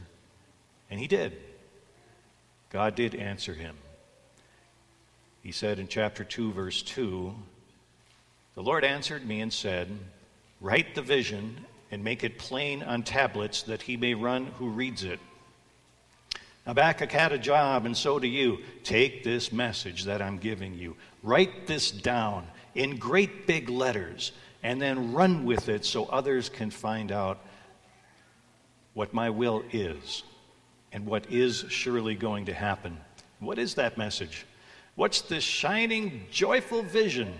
And 0.90 0.98
he 0.98 1.06
did. 1.06 1.36
God 2.70 2.94
did 2.94 3.14
answer 3.14 3.54
him. 3.54 3.76
He 5.42 5.52
said 5.52 5.78
in 5.78 5.88
chapter 5.88 6.24
2, 6.24 6.52
verse 6.52 6.82
2 6.82 7.34
The 8.54 8.62
Lord 8.62 8.84
answered 8.84 9.26
me 9.26 9.40
and 9.40 9.52
said, 9.52 9.88
Write 10.60 10.94
the 10.94 11.02
vision 11.02 11.64
and 11.90 12.04
make 12.04 12.24
it 12.24 12.38
plain 12.38 12.82
on 12.82 13.02
tablets 13.02 13.62
that 13.62 13.82
he 13.82 13.96
may 13.96 14.14
run 14.14 14.46
who 14.58 14.68
reads 14.68 15.04
it. 15.04 15.20
Habakkuk 16.66 17.10
had 17.10 17.32
a 17.32 17.38
job, 17.38 17.86
and 17.86 17.96
so 17.96 18.18
do 18.18 18.26
you. 18.28 18.58
Take 18.84 19.24
this 19.24 19.52
message 19.52 20.04
that 20.04 20.20
I'm 20.20 20.36
giving 20.36 20.74
you, 20.74 20.96
write 21.22 21.66
this 21.66 21.90
down 21.90 22.46
in 22.74 22.96
great 22.96 23.46
big 23.46 23.70
letters, 23.70 24.32
and 24.62 24.80
then 24.80 25.12
run 25.12 25.44
with 25.44 25.68
it 25.68 25.84
so 25.84 26.04
others 26.06 26.48
can 26.48 26.70
find 26.70 27.12
out 27.12 27.38
what 28.94 29.14
my 29.14 29.30
will 29.30 29.62
is 29.72 30.22
and 30.92 31.06
what 31.06 31.30
is 31.30 31.64
surely 31.68 32.14
going 32.14 32.46
to 32.46 32.54
happen. 32.54 32.96
What 33.40 33.58
is 33.58 33.74
that 33.74 33.96
message? 33.96 34.46
What's 34.96 35.20
this 35.20 35.44
shining, 35.44 36.26
joyful 36.30 36.82
vision? 36.82 37.32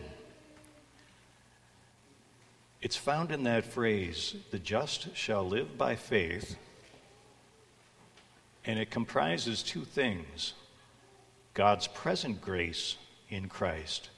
It's 2.80 2.96
found 2.96 3.32
in 3.32 3.42
that 3.44 3.64
phrase, 3.64 4.36
the 4.52 4.58
just 4.60 5.16
shall 5.16 5.44
live 5.46 5.76
by 5.76 5.96
faith 5.96 6.56
and 8.68 8.78
it 8.78 8.90
comprises 8.90 9.62
two 9.62 9.84
things 9.84 10.52
God's 11.54 11.88
present 11.88 12.40
grace 12.40 12.96
in 13.30 13.48
Christ 13.48 14.10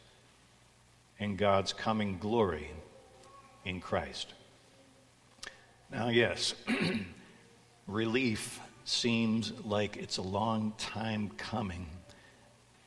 and 1.18 1.38
God's 1.38 1.72
coming 1.72 2.18
glory 2.18 2.70
in 3.64 3.80
Christ. 3.80 4.32
Now, 5.90 6.08
yes, 6.08 6.54
relief 7.86 8.60
seems 8.84 9.52
like 9.64 9.96
it's 9.96 10.18
a 10.18 10.22
long 10.22 10.72
time 10.78 11.30
coming 11.36 11.86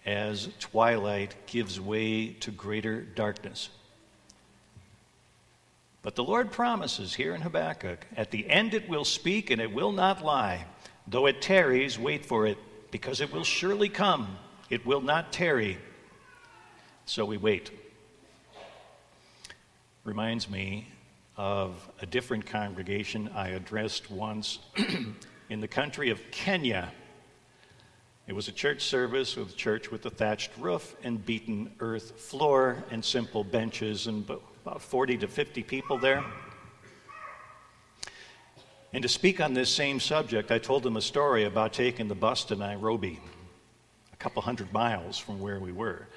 as 0.06 0.50
twilight 0.60 1.36
gives 1.46 1.80
way 1.80 2.28
to 2.28 2.52
greater 2.52 3.02
darkness. 3.02 3.70
But 6.02 6.16
the 6.16 6.24
Lord 6.24 6.52
promises 6.52 7.14
here 7.14 7.34
in 7.34 7.42
Habakkuk 7.42 8.06
at 8.18 8.32
the 8.32 8.50
end 8.50 8.74
it 8.74 8.90
will 8.90 9.06
speak 9.06 9.50
and 9.50 9.62
it 9.62 9.74
will 9.74 9.94
not 9.94 10.24
lie. 10.24 10.66
Though 11.08 11.28
it 11.28 11.42
tarries, 11.42 11.98
wait 11.98 12.26
for 12.26 12.46
it, 12.46 12.58
because 12.92 13.22
it 13.22 13.34
will 13.34 13.44
surely 13.44 13.90
come. 13.90 14.38
It 14.70 14.86
will 14.86 15.02
not 15.02 15.32
tarry. 15.32 15.78
So 17.06 17.26
we 17.26 17.38
wait. 17.38 17.72
Reminds 20.04 20.50
me 20.50 20.90
of 21.38 21.90
a 22.02 22.06
different 22.06 22.46
congregation 22.46 23.30
I 23.34 23.50
addressed 23.50 24.12
once 24.12 24.60
in 25.50 25.62
the 25.62 25.68
country 25.68 26.10
of 26.10 26.20
Kenya. 26.30 26.92
It 28.28 28.34
was 28.34 28.50
a 28.50 28.52
church 28.52 28.84
service 28.84 29.38
with 29.38 29.52
a 29.52 29.56
church 29.56 29.92
with 29.92 30.06
a 30.06 30.10
thatched 30.10 30.52
roof 30.60 30.94
and 31.04 31.26
beaten 31.26 31.72
earth 31.80 32.20
floor 32.20 32.84
and 32.92 33.04
simple 33.04 33.46
benches 33.46 34.08
and 34.08 34.30
about 34.66 34.82
40 34.82 35.20
to 35.20 35.28
50 35.30 35.64
people 35.64 35.98
there. 35.98 36.22
And 38.92 39.04
to 39.04 39.10
speak 39.10 39.40
on 39.40 39.54
this 39.54 39.70
same 39.70 40.02
subject, 40.02 40.52
I 40.52 40.58
told 40.58 40.84
them 40.84 40.98
a 40.98 41.02
story 41.02 41.46
about 41.46 41.72
taking 41.72 42.10
the 42.10 42.16
bus 42.16 42.44
to 42.46 42.58
Nairobi, 42.58 43.22
a 44.12 44.18
couple 44.18 44.42
hundred 44.42 44.74
miles 44.74 45.18
from 45.18 45.40
where 45.40 45.62
we 45.62 45.72
were. 45.72 46.08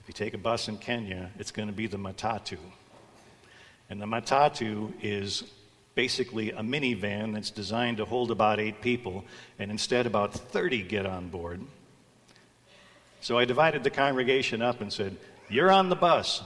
If 0.00 0.06
you 0.06 0.14
take 0.14 0.32
a 0.32 0.38
bus 0.38 0.68
in 0.68 0.78
Kenya, 0.78 1.32
it's 1.40 1.50
going 1.50 1.66
to 1.66 1.74
be 1.74 1.88
the 1.88 1.98
Matatu. 1.98 2.58
And 3.92 4.00
the 4.00 4.06
Matatu 4.06 4.90
is 5.02 5.44
basically 5.94 6.50
a 6.50 6.60
minivan 6.60 7.34
that's 7.34 7.50
designed 7.50 7.98
to 7.98 8.06
hold 8.06 8.30
about 8.30 8.58
eight 8.58 8.80
people, 8.80 9.22
and 9.58 9.70
instead, 9.70 10.06
about 10.06 10.32
30 10.32 10.82
get 10.84 11.04
on 11.04 11.28
board. 11.28 11.60
So 13.20 13.36
I 13.36 13.44
divided 13.44 13.84
the 13.84 13.90
congregation 13.90 14.62
up 14.62 14.80
and 14.80 14.90
said, 14.90 15.18
You're 15.50 15.70
on 15.70 15.90
the 15.90 15.94
bus. 15.94 16.42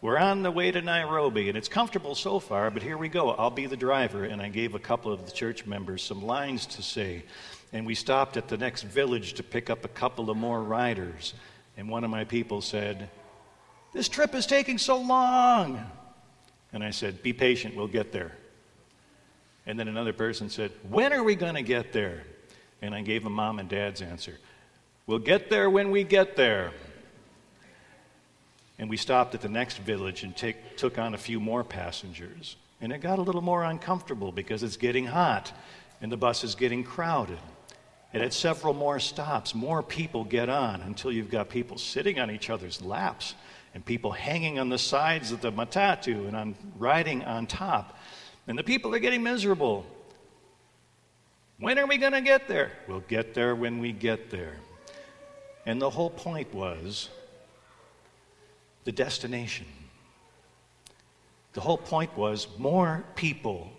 We're 0.00 0.18
on 0.18 0.42
the 0.42 0.50
way 0.50 0.72
to 0.72 0.82
Nairobi, 0.82 1.48
and 1.48 1.56
it's 1.56 1.68
comfortable 1.68 2.16
so 2.16 2.40
far, 2.40 2.72
but 2.72 2.82
here 2.82 2.98
we 2.98 3.08
go. 3.08 3.30
I'll 3.30 3.50
be 3.50 3.66
the 3.66 3.76
driver. 3.76 4.24
And 4.24 4.42
I 4.42 4.48
gave 4.48 4.74
a 4.74 4.80
couple 4.80 5.12
of 5.12 5.26
the 5.26 5.30
church 5.30 5.66
members 5.66 6.02
some 6.02 6.26
lines 6.26 6.66
to 6.66 6.82
say. 6.82 7.22
And 7.72 7.86
we 7.86 7.94
stopped 7.94 8.36
at 8.36 8.48
the 8.48 8.56
next 8.56 8.82
village 8.82 9.34
to 9.34 9.44
pick 9.44 9.70
up 9.70 9.84
a 9.84 9.88
couple 9.88 10.28
of 10.28 10.36
more 10.36 10.60
riders. 10.60 11.34
And 11.76 11.88
one 11.88 12.02
of 12.02 12.10
my 12.10 12.24
people 12.24 12.60
said, 12.60 13.10
This 13.94 14.08
trip 14.08 14.34
is 14.34 14.44
taking 14.44 14.76
so 14.76 15.00
long. 15.00 15.88
And 16.72 16.84
I 16.84 16.90
said, 16.90 17.22
Be 17.22 17.32
patient, 17.32 17.74
we'll 17.74 17.88
get 17.88 18.12
there. 18.12 18.32
And 19.66 19.78
then 19.78 19.88
another 19.88 20.12
person 20.12 20.50
said, 20.50 20.72
When 20.88 21.12
are 21.12 21.22
we 21.22 21.34
going 21.34 21.54
to 21.54 21.62
get 21.62 21.92
there? 21.92 22.24
And 22.82 22.94
I 22.94 23.02
gave 23.02 23.26
a 23.26 23.30
mom 23.30 23.58
and 23.58 23.68
dad's 23.68 24.02
answer 24.02 24.38
We'll 25.06 25.18
get 25.18 25.50
there 25.50 25.68
when 25.68 25.90
we 25.90 26.04
get 26.04 26.36
there. 26.36 26.72
And 28.78 28.88
we 28.88 28.96
stopped 28.96 29.34
at 29.34 29.40
the 29.40 29.48
next 29.48 29.78
village 29.78 30.22
and 30.22 30.36
take, 30.36 30.76
took 30.76 30.98
on 30.98 31.14
a 31.14 31.18
few 31.18 31.40
more 31.40 31.64
passengers. 31.64 32.56
And 32.80 32.92
it 32.92 33.00
got 33.00 33.18
a 33.18 33.22
little 33.22 33.42
more 33.42 33.64
uncomfortable 33.64 34.32
because 34.32 34.62
it's 34.62 34.76
getting 34.76 35.06
hot 35.06 35.52
and 36.00 36.10
the 36.10 36.16
bus 36.16 36.44
is 36.44 36.54
getting 36.54 36.84
crowded. 36.84 37.38
And 38.12 38.22
at 38.22 38.32
several 38.32 38.72
more 38.72 38.98
stops, 38.98 39.54
more 39.54 39.82
people 39.82 40.24
get 40.24 40.48
on 40.48 40.80
until 40.80 41.12
you've 41.12 41.30
got 41.30 41.48
people 41.48 41.76
sitting 41.76 42.18
on 42.18 42.30
each 42.30 42.48
other's 42.48 42.80
laps 42.80 43.34
and 43.74 43.84
people 43.84 44.10
hanging 44.10 44.58
on 44.58 44.68
the 44.68 44.78
sides 44.78 45.32
of 45.32 45.40
the 45.40 45.52
matatu 45.52 46.26
and 46.26 46.36
on 46.36 46.54
riding 46.78 47.22
on 47.24 47.46
top. 47.46 47.98
And 48.46 48.58
the 48.58 48.64
people 48.64 48.94
are 48.94 48.98
getting 48.98 49.22
miserable. 49.22 49.86
When 51.58 51.78
are 51.78 51.86
we 51.86 51.98
going 51.98 52.12
to 52.12 52.20
get 52.20 52.48
there? 52.48 52.72
We'll 52.88 53.00
get 53.00 53.34
there 53.34 53.54
when 53.54 53.80
we 53.80 53.92
get 53.92 54.30
there. 54.30 54.56
And 55.66 55.80
the 55.80 55.90
whole 55.90 56.10
point 56.10 56.52
was 56.54 57.10
the 58.84 58.92
destination. 58.92 59.66
The 61.52 61.60
whole 61.60 61.78
point 61.78 62.16
was 62.16 62.46
more 62.58 63.04
people 63.14 63.70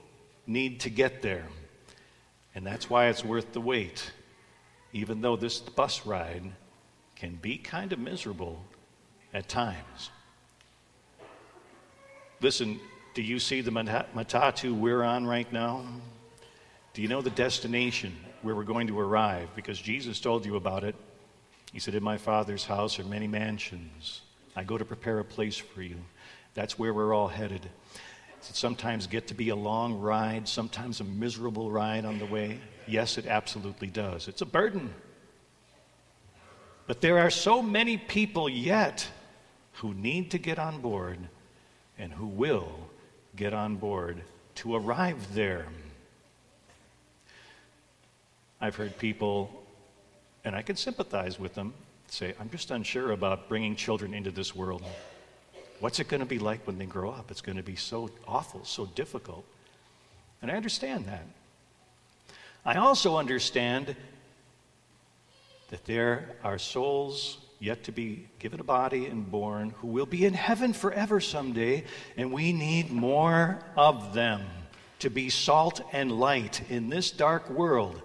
need 0.45 0.81
to 0.81 0.89
get 0.89 1.21
there. 1.21 1.47
And 2.53 2.65
that's 2.65 2.89
why 2.89 3.07
it's 3.07 3.23
worth 3.23 3.53
the 3.53 3.61
wait, 3.61 4.11
even 4.93 5.21
though 5.21 5.35
this 5.35 5.59
bus 5.59 6.05
ride 6.05 6.43
can 7.15 7.35
be 7.35 7.57
kind 7.57 7.93
of 7.93 7.99
miserable 7.99 8.63
at 9.33 9.47
times. 9.47 10.09
Listen, 12.41 12.79
do 13.13 13.21
you 13.21 13.39
see 13.39 13.61
the 13.61 13.71
matatu 13.71 14.77
we're 14.77 15.03
on 15.03 15.25
right 15.25 15.51
now? 15.51 15.85
Do 16.93 17.01
you 17.01 17.07
know 17.07 17.21
the 17.21 17.29
destination 17.29 18.15
where 18.41 18.55
we're 18.55 18.63
going 18.63 18.87
to 18.87 18.99
arrive? 18.99 19.49
Because 19.55 19.79
Jesus 19.79 20.19
told 20.19 20.45
you 20.45 20.55
about 20.55 20.83
it. 20.83 20.95
He 21.71 21.79
said, 21.79 21.95
In 21.95 22.03
my 22.03 22.17
Father's 22.17 22.65
house 22.65 22.99
are 22.99 23.03
many 23.03 23.27
mansions. 23.27 24.21
I 24.55 24.63
go 24.63 24.77
to 24.77 24.83
prepare 24.83 25.19
a 25.19 25.25
place 25.25 25.55
for 25.55 25.81
you. 25.81 25.97
That's 26.53 26.77
where 26.77 26.93
we're 26.93 27.13
all 27.13 27.29
headed. 27.29 27.63
It 27.63 28.55
sometimes 28.55 29.07
get 29.07 29.27
to 29.27 29.33
be 29.33 29.49
a 29.49 29.55
long 29.55 29.99
ride, 29.99 30.47
sometimes 30.47 30.99
a 30.99 31.03
miserable 31.03 31.69
ride 31.71 32.05
on 32.05 32.19
the 32.19 32.25
way. 32.25 32.59
Yes, 32.87 33.17
it 33.17 33.27
absolutely 33.27 33.87
does. 33.87 34.27
It's 34.27 34.41
a 34.41 34.45
burden. 34.45 34.93
But 36.87 36.99
there 36.99 37.19
are 37.19 37.29
so 37.29 37.61
many 37.61 37.97
people 37.97 38.49
yet 38.49 39.07
who 39.73 39.93
need 39.93 40.31
to 40.31 40.37
get 40.37 40.59
on 40.59 40.81
board 40.81 41.17
and 41.97 42.11
who 42.13 42.25
will 42.27 42.71
get 43.35 43.53
on 43.53 43.75
board 43.75 44.21
to 44.55 44.75
arrive 44.75 45.33
there. 45.33 45.65
I've 48.59 48.75
heard 48.75 48.97
people, 48.97 49.63
and 50.43 50.55
I 50.55 50.61
can 50.61 50.75
sympathize 50.75 51.39
with 51.39 51.55
them, 51.55 51.73
say, 52.07 52.35
I'm 52.39 52.49
just 52.49 52.69
unsure 52.71 53.11
about 53.11 53.49
bringing 53.49 53.75
children 53.75 54.13
into 54.13 54.31
this 54.31 54.55
world. 54.55 54.83
What's 55.79 55.99
it 55.99 56.07
going 56.07 56.19
to 56.19 56.27
be 56.27 56.37
like 56.37 56.67
when 56.67 56.77
they 56.77 56.85
grow 56.85 57.09
up? 57.09 57.31
It's 57.31 57.41
going 57.41 57.57
to 57.57 57.63
be 57.63 57.75
so 57.75 58.11
awful, 58.27 58.63
so 58.65 58.85
difficult. 58.85 59.45
And 60.41 60.51
I 60.51 60.55
understand 60.55 61.05
that. 61.05 61.25
I 62.63 62.75
also 62.75 63.17
understand 63.17 63.95
that 65.71 65.85
there 65.85 66.35
are 66.43 66.59
souls 66.59 67.37
yet 67.61 67.83
to 67.83 67.91
be 67.91 68.27
given 68.39 68.59
a 68.59 68.63
body 68.63 69.05
and 69.05 69.29
born 69.29 69.69
who 69.77 69.87
will 69.87 70.07
be 70.07 70.25
in 70.25 70.33
heaven 70.33 70.73
forever 70.73 71.21
someday, 71.21 71.83
and 72.17 72.33
we 72.33 72.51
need 72.51 72.89
more 72.89 73.59
of 73.77 74.15
them 74.15 74.41
to 74.97 75.11
be 75.11 75.29
salt 75.29 75.79
and 75.93 76.11
light 76.11 76.63
in 76.69 76.89
this 76.89 77.11
dark 77.11 77.47
world 77.51 78.01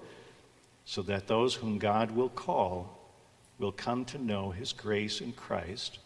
so 0.84 1.00
that 1.02 1.26
those 1.26 1.54
whom 1.54 1.78
God 1.78 2.10
will 2.10 2.28
call 2.28 2.98
will 3.58 3.72
come 3.72 4.04
to 4.04 4.18
know 4.18 4.50
his 4.50 4.74
grace 4.74 5.22
in 5.22 5.32
Christ, 5.32 5.98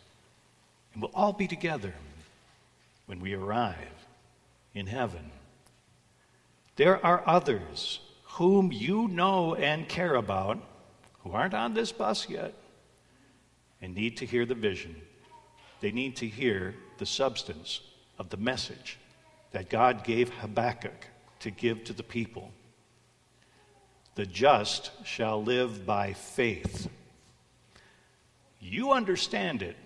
and 0.94 1.02
we'll 1.02 1.10
all 1.12 1.32
be 1.32 1.48
together 1.48 1.92
when 3.06 3.18
we 3.18 3.34
arrive 3.34 3.76
in 4.74 4.86
heaven. 4.86 5.32
There 6.76 7.04
are 7.04 7.24
others 7.26 7.98
whom 8.22 8.70
you 8.70 9.08
know 9.08 9.56
and 9.56 9.88
care 9.88 10.14
about 10.14 10.58
who 11.24 11.32
aren't 11.32 11.54
on 11.54 11.74
this 11.74 11.90
bus 11.90 12.28
yet 12.28 12.54
and 13.82 13.94
need 13.94 14.16
to 14.18 14.26
hear 14.26 14.44
the 14.44 14.54
vision. 14.54 14.94
They 15.80 15.92
need 15.92 16.16
to 16.16 16.26
hear 16.26 16.74
the 16.98 17.06
substance 17.06 17.80
of 18.18 18.28
the 18.28 18.36
message 18.36 18.98
that 19.52 19.70
God 19.70 20.04
gave 20.04 20.28
Habakkuk 20.28 21.06
to 21.40 21.50
give 21.50 21.84
to 21.84 21.92
the 21.92 22.02
people. 22.02 22.50
The 24.14 24.26
just 24.26 24.90
shall 25.04 25.42
live 25.42 25.86
by 25.86 26.12
faith. 26.12 26.88
You 28.60 28.92
understand 28.92 29.62
it. 29.62 29.76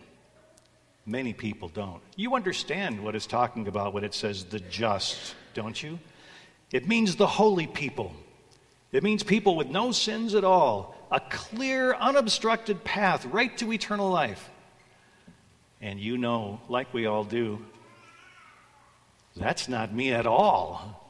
Many 1.06 1.32
people 1.32 1.68
don't. 1.68 2.02
You 2.16 2.34
understand 2.34 3.02
what 3.02 3.14
it's 3.14 3.26
talking 3.26 3.68
about 3.68 3.92
when 3.92 4.04
it 4.04 4.14
says 4.14 4.44
the 4.44 4.58
just, 4.58 5.34
don't 5.52 5.80
you? 5.80 5.98
It 6.72 6.88
means 6.88 7.14
the 7.14 7.26
holy 7.26 7.66
people. 7.66 8.12
It 8.90 9.02
means 9.02 9.22
people 9.22 9.54
with 9.54 9.68
no 9.68 9.92
sins 9.92 10.34
at 10.34 10.44
all, 10.44 10.96
a 11.14 11.20
clear, 11.20 11.94
unobstructed 11.94 12.82
path 12.82 13.24
right 13.26 13.56
to 13.58 13.72
eternal 13.72 14.10
life. 14.10 14.50
And 15.80 16.00
you 16.00 16.18
know, 16.18 16.60
like 16.68 16.92
we 16.92 17.06
all 17.06 17.22
do, 17.22 17.64
that's 19.36 19.68
not 19.68 19.94
me 19.94 20.12
at 20.12 20.26
all. 20.26 21.00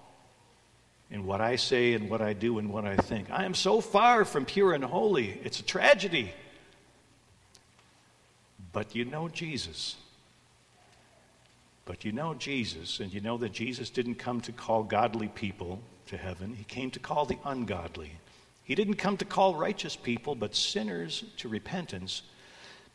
In 1.10 1.24
what 1.24 1.40
I 1.40 1.56
say 1.56 1.94
and 1.94 2.10
what 2.10 2.20
I 2.20 2.34
do 2.34 2.58
and 2.58 2.70
what 2.70 2.84
I 2.84 2.96
think. 2.96 3.30
I 3.30 3.44
am 3.44 3.54
so 3.54 3.80
far 3.80 4.26
from 4.26 4.44
pure 4.44 4.74
and 4.74 4.84
holy. 4.84 5.40
It's 5.42 5.60
a 5.60 5.62
tragedy. 5.62 6.34
But 8.72 8.94
you 8.94 9.06
know 9.06 9.28
Jesus. 9.28 9.96
But 11.86 12.04
you 12.04 12.12
know 12.12 12.34
Jesus, 12.34 13.00
and 13.00 13.12
you 13.12 13.20
know 13.20 13.38
that 13.38 13.52
Jesus 13.52 13.88
didn't 13.88 14.16
come 14.16 14.40
to 14.42 14.52
call 14.52 14.82
godly 14.82 15.28
people 15.28 15.80
to 16.06 16.18
heaven, 16.18 16.54
He 16.54 16.64
came 16.64 16.90
to 16.90 16.98
call 16.98 17.24
the 17.24 17.38
ungodly. 17.44 18.12
He 18.64 18.74
didn't 18.74 18.94
come 18.94 19.16
to 19.18 19.24
call 19.24 19.54
righteous 19.54 19.94
people, 19.94 20.34
but 20.34 20.54
sinners 20.54 21.24
to 21.36 21.48
repentance. 21.48 22.22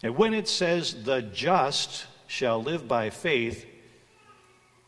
And 0.03 0.17
when 0.17 0.33
it 0.33 0.47
says, 0.47 1.03
the 1.03 1.21
just 1.21 2.07
shall 2.27 2.61
live 2.61 2.87
by 2.87 3.11
faith, 3.11 3.65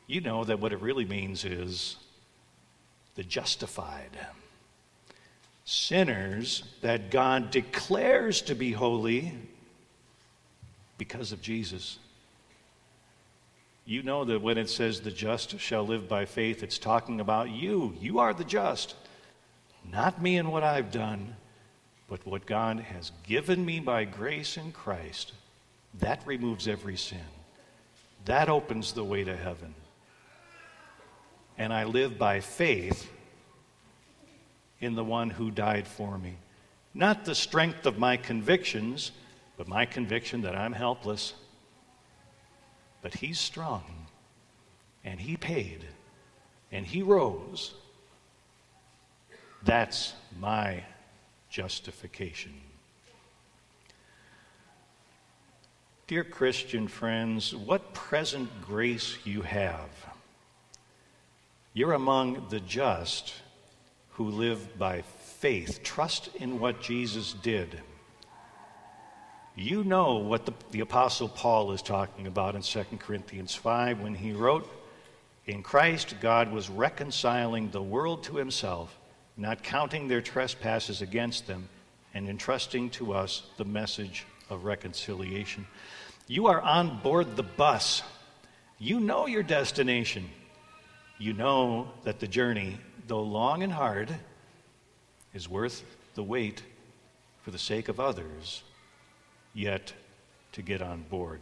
you 0.08 0.22
know 0.22 0.44
that 0.44 0.60
what 0.60 0.74
it 0.74 0.82
really 0.82 1.06
means 1.06 1.46
is 1.46 1.98
the 3.16 3.24
justified. 3.24 4.18
Sinners 5.64 6.64
that 6.82 7.12
God 7.12 7.52
declares 7.52 8.42
to 8.44 8.56
be 8.56 8.72
holy 8.72 9.34
because 10.98 11.32
of 11.32 11.42
Jesus. 11.42 12.00
You 13.86 14.04
know 14.04 14.26
that 14.26 14.42
when 14.42 14.58
it 14.58 14.70
says 14.70 15.02
the 15.02 15.12
just 15.12 15.60
shall 15.60 15.86
live 15.86 16.08
by 16.08 16.26
faith, 16.26 16.64
it's 16.64 16.78
talking 16.78 17.20
about 17.20 17.50
you. 17.50 17.96
You 18.00 18.20
are 18.20 18.34
the 18.34 18.44
just. 18.44 18.96
Not 19.90 20.22
me 20.22 20.38
and 20.38 20.52
what 20.52 20.64
I've 20.64 20.92
done, 20.92 21.36
but 22.08 22.26
what 22.26 22.46
God 22.46 22.80
has 22.80 23.12
given 23.24 23.66
me 23.66 23.80
by 23.80 24.06
grace 24.06 24.58
in 24.58 24.72
Christ. 24.72 25.34
That 26.00 26.26
removes 26.26 26.68
every 26.68 26.98
sin. 26.98 27.20
That 28.26 28.50
opens 28.50 28.94
the 28.94 29.04
way 29.04 29.24
to 29.24 29.36
heaven. 29.36 29.74
and 31.58 31.72
I 31.72 31.84
live 31.84 32.18
by 32.18 32.40
faith 32.40 33.10
in 34.80 34.96
the 34.96 35.04
one 35.04 35.30
who 35.30 35.52
died 35.52 35.88
for 35.88 36.18
me. 36.18 36.36
Not 36.94 37.24
the 37.24 37.36
strength 37.36 37.86
of 37.86 38.00
my 38.00 38.18
convictions, 38.18 39.12
but 39.58 39.68
my 39.68 39.86
conviction 39.86 40.42
that 40.42 40.56
I'm 40.56 40.74
helpless. 40.74 41.34
But 43.02 43.14
he's 43.14 43.40
strong, 43.40 44.08
and 45.04 45.20
he 45.20 45.38
paid, 45.38 45.86
and 46.72 46.86
he 46.86 47.04
rose. 47.04 47.76
That's 49.64 50.14
my 50.40 50.84
justification. 51.50 52.54
Dear 56.08 56.24
Christian 56.24 56.88
friends, 56.88 57.56
what 57.56 57.94
present 57.94 58.50
grace 58.62 59.18
you 59.24 59.42
have. 59.44 59.90
You're 61.74 61.94
among 61.94 62.48
the 62.50 62.60
just 62.60 63.34
who 64.12 64.30
live 64.30 64.78
by 64.78 65.04
faith. 65.04 65.82
Trust 65.84 66.30
in 66.36 66.60
what 66.60 66.82
Jesus 66.82 67.34
did. 67.34 67.80
You 69.56 69.84
know 69.84 70.18
what 70.18 70.46
the, 70.46 70.54
the 70.72 70.82
Apostle 70.82 71.30
Paul 71.30 71.72
is 71.72 71.82
talking 71.82 72.28
about 72.28 72.56
in 72.56 72.62
2 72.62 72.84
Corinthians 73.00 73.56
5 73.56 74.02
when 74.02 74.16
he 74.16 74.34
wrote, 74.34 74.70
In 75.46 75.64
Christ, 75.64 76.16
God 76.20 76.52
was 76.52 76.70
reconciling 76.70 77.70
the 77.70 77.82
world 77.82 78.24
to 78.24 78.36
himself, 78.36 78.98
not 79.38 79.64
counting 79.64 80.08
their 80.08 80.22
trespasses 80.22 81.02
against 81.02 81.48
them, 81.48 81.70
and 82.14 82.28
entrusting 82.28 82.90
to 82.90 83.14
us 83.14 83.44
the 83.58 83.66
message 83.66 84.26
of 84.50 84.66
reconciliation. 84.66 85.66
You 86.28 86.48
are 86.48 86.62
on 86.62 87.00
board 87.02 87.36
the 87.36 87.44
bus. 87.44 88.04
You 88.80 89.00
know 89.00 89.28
your 89.28 89.44
destination. 89.44 90.30
You 91.18 91.34
know 91.34 91.92
that 92.04 92.20
the 92.20 92.28
journey, 92.28 92.78
though 93.08 93.24
long 93.24 93.64
and 93.64 93.72
hard, 93.72 94.14
is 95.34 95.48
worth 95.48 95.84
the 96.16 96.24
wait 96.24 96.64
for 97.42 97.52
the 97.52 97.60
sake 97.60 97.90
of 97.90 98.00
others, 98.00 98.64
yet 99.54 99.94
to 100.52 100.62
get 100.62 100.82
on 100.82 101.04
board. 101.04 101.40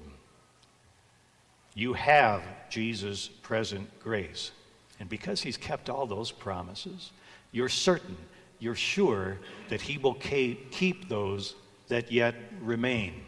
You 1.73 1.93
have 1.93 2.43
Jesus' 2.69 3.27
present 3.27 3.89
grace. 3.99 4.51
And 4.99 5.07
because 5.07 5.41
he's 5.41 5.57
kept 5.57 5.89
all 5.89 6.05
those 6.05 6.31
promises, 6.31 7.11
you're 7.51 7.69
certain, 7.69 8.17
you're 8.59 8.75
sure 8.75 9.37
that 9.69 9.81
he 9.81 9.97
will 9.97 10.15
keep 10.15 11.09
those 11.09 11.55
that 11.87 12.11
yet 12.11 12.35
remain. 12.61 13.23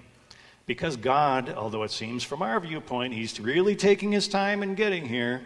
Because 0.65 0.95
God, 0.95 1.49
although 1.49 1.83
it 1.83 1.91
seems 1.91 2.23
from 2.23 2.41
our 2.41 2.59
viewpoint 2.59 3.13
he's 3.13 3.39
really 3.39 3.75
taking 3.75 4.11
his 4.11 4.27
time 4.27 4.63
in 4.63 4.75
getting 4.75 5.05
here, 5.05 5.41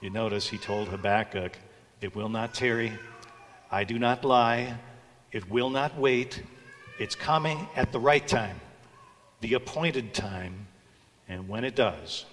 you 0.00 0.10
notice 0.10 0.48
he 0.48 0.58
told 0.58 0.88
Habakkuk, 0.88 1.56
It 2.00 2.14
will 2.14 2.28
not 2.28 2.54
tarry. 2.54 2.92
I 3.70 3.84
do 3.84 3.98
not 3.98 4.24
lie. 4.24 4.76
It 5.32 5.48
will 5.50 5.70
not 5.70 5.96
wait. 5.98 6.42
It's 6.98 7.14
coming 7.14 7.68
at 7.76 7.92
the 7.92 8.00
right 8.00 8.26
time, 8.26 8.60
the 9.40 9.54
appointed 9.54 10.12
time. 10.12 10.66
And 11.28 11.48
when 11.48 11.64
it 11.64 11.76
does, 11.76 12.24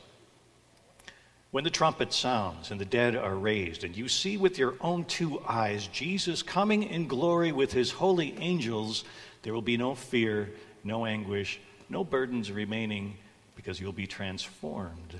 when 1.51 1.63
the 1.63 1.69
trumpet 1.69 2.11
sounds 2.11 2.71
and 2.71 2.79
the 2.79 2.85
dead 2.85 3.15
are 3.15 3.35
raised, 3.35 3.83
and 3.83 3.95
you 3.95 4.07
see 4.07 4.37
with 4.37 4.57
your 4.57 4.75
own 4.81 5.05
two 5.05 5.41
eyes 5.47 5.87
Jesus 5.87 6.43
coming 6.43 6.83
in 6.83 7.07
glory 7.07 7.51
with 7.51 7.71
his 7.71 7.91
holy 7.91 8.37
angels, 8.39 9.05
there 9.43 9.53
will 9.53 9.61
be 9.61 9.77
no 9.77 9.95
fear, 9.95 10.51
no 10.83 11.05
anguish, 11.05 11.59
no 11.89 12.03
burdens 12.03 12.51
remaining 12.51 13.15
because 13.55 13.79
you'll 13.79 13.93
be 13.93 14.07
transformed. 14.07 15.19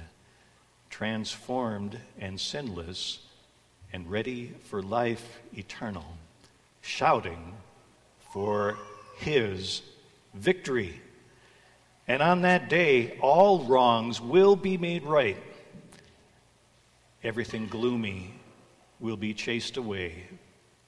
Transformed 0.90 1.98
and 2.20 2.40
sinless 2.40 3.20
and 3.94 4.10
ready 4.10 4.54
for 4.64 4.82
life 4.82 5.40
eternal, 5.58 6.06
shouting 6.82 7.54
for 8.34 8.78
his 9.18 9.82
victory. 10.34 11.00
And 12.08 12.22
on 12.22 12.42
that 12.42 12.70
day, 12.70 13.18
all 13.22 13.64
wrongs 13.64 14.22
will 14.22 14.56
be 14.56 14.78
made 14.78 15.04
right. 15.04 15.38
Everything 17.28 17.68
gloomy 17.68 18.34
will 19.02 19.18
be 19.18 19.34
chased 19.34 19.76
away 19.76 20.24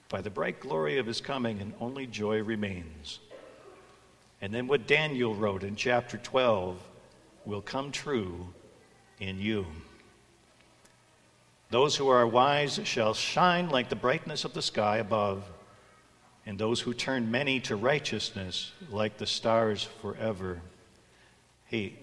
by 0.08 0.22
the 0.22 0.30
bright 0.30 0.62
glory 0.62 0.98
of 0.98 1.06
his 1.06 1.20
coming, 1.20 1.60
and 1.60 1.74
only 1.82 2.08
joy 2.08 2.42
remains. 2.42 3.20
And 4.40 4.54
then 4.54 4.66
what 4.66 4.88
Daniel 4.88 5.36
wrote 5.36 5.64
in 5.64 5.76
chapter 5.76 6.18
12 6.18 6.80
will 7.44 7.62
come 7.62 7.92
true 7.92 8.48
in 9.20 9.42
you. 9.42 9.66
Those 11.72 11.98
who 11.98 12.08
are 12.08 12.26
wise 12.26 12.80
shall 12.86 13.14
shine 13.14 13.68
like 13.68 13.90
the 13.90 13.98
brightness 13.98 14.46
of 14.46 14.54
the 14.54 14.62
sky 14.62 15.00
above, 15.00 15.44
and 16.46 16.58
those 16.58 16.80
who 16.80 16.94
turn 16.94 17.30
many 17.30 17.60
to 17.60 17.76
righteousness 17.76 18.72
like 18.90 19.18
the 19.18 19.28
stars 19.28 19.84
forever. 19.84 20.62
Hey, 21.66 21.96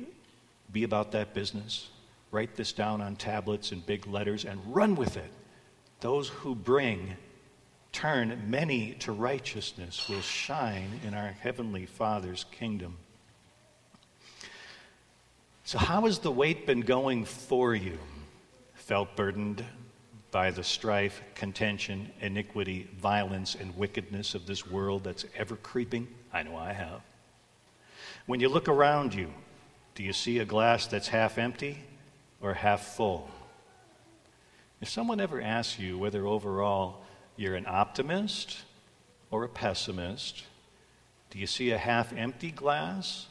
be 0.70 0.84
about 0.84 1.12
that 1.12 1.32
business. 1.32 1.88
Write 2.36 2.54
this 2.54 2.74
down 2.74 3.00
on 3.00 3.16
tablets 3.16 3.72
in 3.72 3.80
big 3.80 4.06
letters 4.06 4.44
and 4.44 4.60
run 4.66 4.94
with 4.94 5.16
it. 5.16 5.32
Those 6.00 6.28
who 6.28 6.54
bring 6.54 7.16
turn 7.92 8.38
many 8.50 8.92
to 8.98 9.12
righteousness 9.12 10.06
will 10.06 10.20
shine 10.20 11.00
in 11.02 11.14
our 11.14 11.28
Heavenly 11.28 11.86
Father's 11.86 12.44
kingdom. 12.50 12.98
So, 15.64 15.78
how 15.78 16.02
has 16.02 16.18
the 16.18 16.30
wait 16.30 16.66
been 16.66 16.82
going 16.82 17.24
for 17.24 17.74
you? 17.74 17.98
Felt 18.74 19.16
burdened 19.16 19.64
by 20.30 20.50
the 20.50 20.62
strife, 20.62 21.22
contention, 21.34 22.12
iniquity, 22.20 22.86
violence, 22.98 23.54
and 23.54 23.74
wickedness 23.78 24.34
of 24.34 24.44
this 24.44 24.66
world 24.66 25.04
that's 25.04 25.24
ever 25.38 25.56
creeping? 25.56 26.06
I 26.34 26.42
know 26.42 26.54
I 26.54 26.74
have. 26.74 27.00
When 28.26 28.40
you 28.40 28.50
look 28.50 28.68
around 28.68 29.14
you, 29.14 29.32
do 29.94 30.02
you 30.02 30.12
see 30.12 30.40
a 30.40 30.44
glass 30.44 30.86
that's 30.86 31.08
half 31.08 31.38
empty 31.38 31.78
or 32.40 32.54
half 32.54 32.96
full? 32.96 33.30
If 34.80 34.88
someone 34.88 35.20
ever 35.20 35.40
asks 35.40 35.78
you 35.78 35.98
whether 35.98 36.26
overall 36.26 37.02
you're 37.36 37.54
an 37.54 37.66
optimist 37.66 38.58
or 39.30 39.44
a 39.44 39.48
pessimist? 39.48 40.44
Do 41.30 41.38
you 41.38 41.46
see 41.46 41.70
a 41.70 41.78
half 41.78 42.12
empty 42.12 42.50
glass 42.50 43.26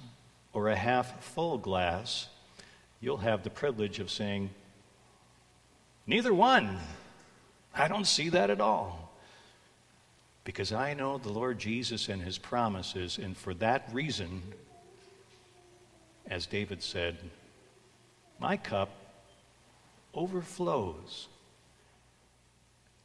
or 0.54 0.70
a 0.70 0.76
half 0.76 1.24
full 1.24 1.58
glass? 1.58 2.28
You'll 3.00 3.18
have 3.18 3.44
the 3.44 3.50
privilege 3.50 4.00
of 4.00 4.10
saying, 4.10 4.50
Neither 6.08 6.34
one. 6.34 6.78
I 7.74 7.88
don't 7.88 8.08
see 8.08 8.30
that 8.30 8.50
at 8.50 8.62
all. 8.62 9.12
Because 10.44 10.72
I 10.72 10.94
know 10.94 11.18
the 11.18 11.32
Lord 11.32 11.58
Jesus 11.58 12.08
and 12.08 12.22
his 12.22 12.38
promises, 12.38 13.18
and 13.18 13.36
for 13.36 13.54
that 13.56 13.90
reason, 13.92 14.44
as 16.28 16.46
David 16.46 16.84
said, 16.84 17.18
my 18.40 18.58
cup 18.58 18.90
overflows. 20.14 21.28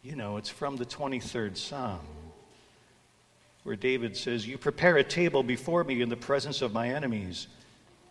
You 0.02 0.16
know, 0.16 0.38
it's 0.38 0.48
from 0.48 0.76
the 0.76 0.86
23rd 0.86 1.56
Psalm, 1.56 2.06
where 3.64 3.76
David 3.76 4.16
says, 4.16 4.46
You 4.46 4.56
prepare 4.56 4.96
a 4.96 5.04
table 5.04 5.42
before 5.42 5.84
me 5.84 6.00
in 6.00 6.08
the 6.08 6.16
presence 6.16 6.62
of 6.62 6.72
my 6.72 6.88
enemies. 6.88 7.48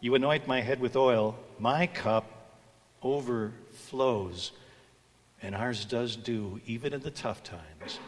You 0.01 0.15
anoint 0.15 0.47
my 0.47 0.61
head 0.61 0.79
with 0.79 0.95
oil. 0.95 1.37
My 1.57 1.87
cup 1.87 2.55
overflows. 3.01 4.51
And 5.41 5.55
ours 5.55 5.85
does 5.85 6.15
do, 6.15 6.59
even 6.67 6.93
in 6.93 7.01
the 7.01 7.11
tough 7.11 7.43
times, 7.43 7.99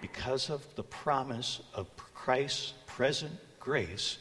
because 0.00 0.50
of 0.50 0.74
the 0.74 0.82
promise 0.82 1.60
of 1.72 1.88
Christ's 2.14 2.74
present 2.86 3.32
grace 3.58 4.18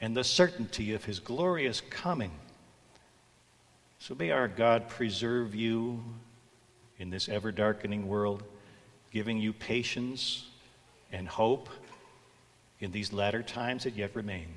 and 0.00 0.16
the 0.16 0.24
certainty 0.24 0.94
of 0.94 1.04
his 1.04 1.20
glorious 1.20 1.80
coming. 1.90 2.32
So 3.98 4.14
may 4.14 4.30
our 4.30 4.48
God 4.48 4.88
preserve 4.88 5.54
you 5.54 6.02
in 6.98 7.10
this 7.10 7.28
ever 7.28 7.52
darkening 7.52 8.08
world, 8.08 8.42
giving 9.12 9.38
you 9.38 9.52
patience 9.52 10.46
and 11.12 11.28
hope 11.28 11.68
in 12.80 12.92
these 12.92 13.12
latter 13.12 13.42
times 13.42 13.84
that 13.84 13.96
yet 13.96 14.14
remain. 14.14 14.48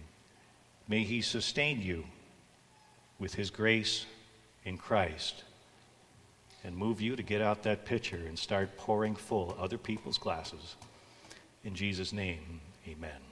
May 0.87 1.03
He 1.03 1.21
sustain 1.21 1.81
you 1.81 2.05
with 3.19 3.33
His 3.33 3.49
grace 3.49 4.05
in 4.63 4.77
Christ 4.77 5.43
and 6.63 6.75
move 6.75 7.01
you 7.01 7.15
to 7.15 7.23
get 7.23 7.41
out 7.41 7.63
that 7.63 7.85
pitcher 7.85 8.21
and 8.27 8.37
start 8.37 8.77
pouring 8.77 9.15
full 9.15 9.55
other 9.59 9.77
people's 9.77 10.17
glasses. 10.17 10.75
In 11.63 11.73
Jesus' 11.73 12.13
name, 12.13 12.61
amen. 12.87 13.30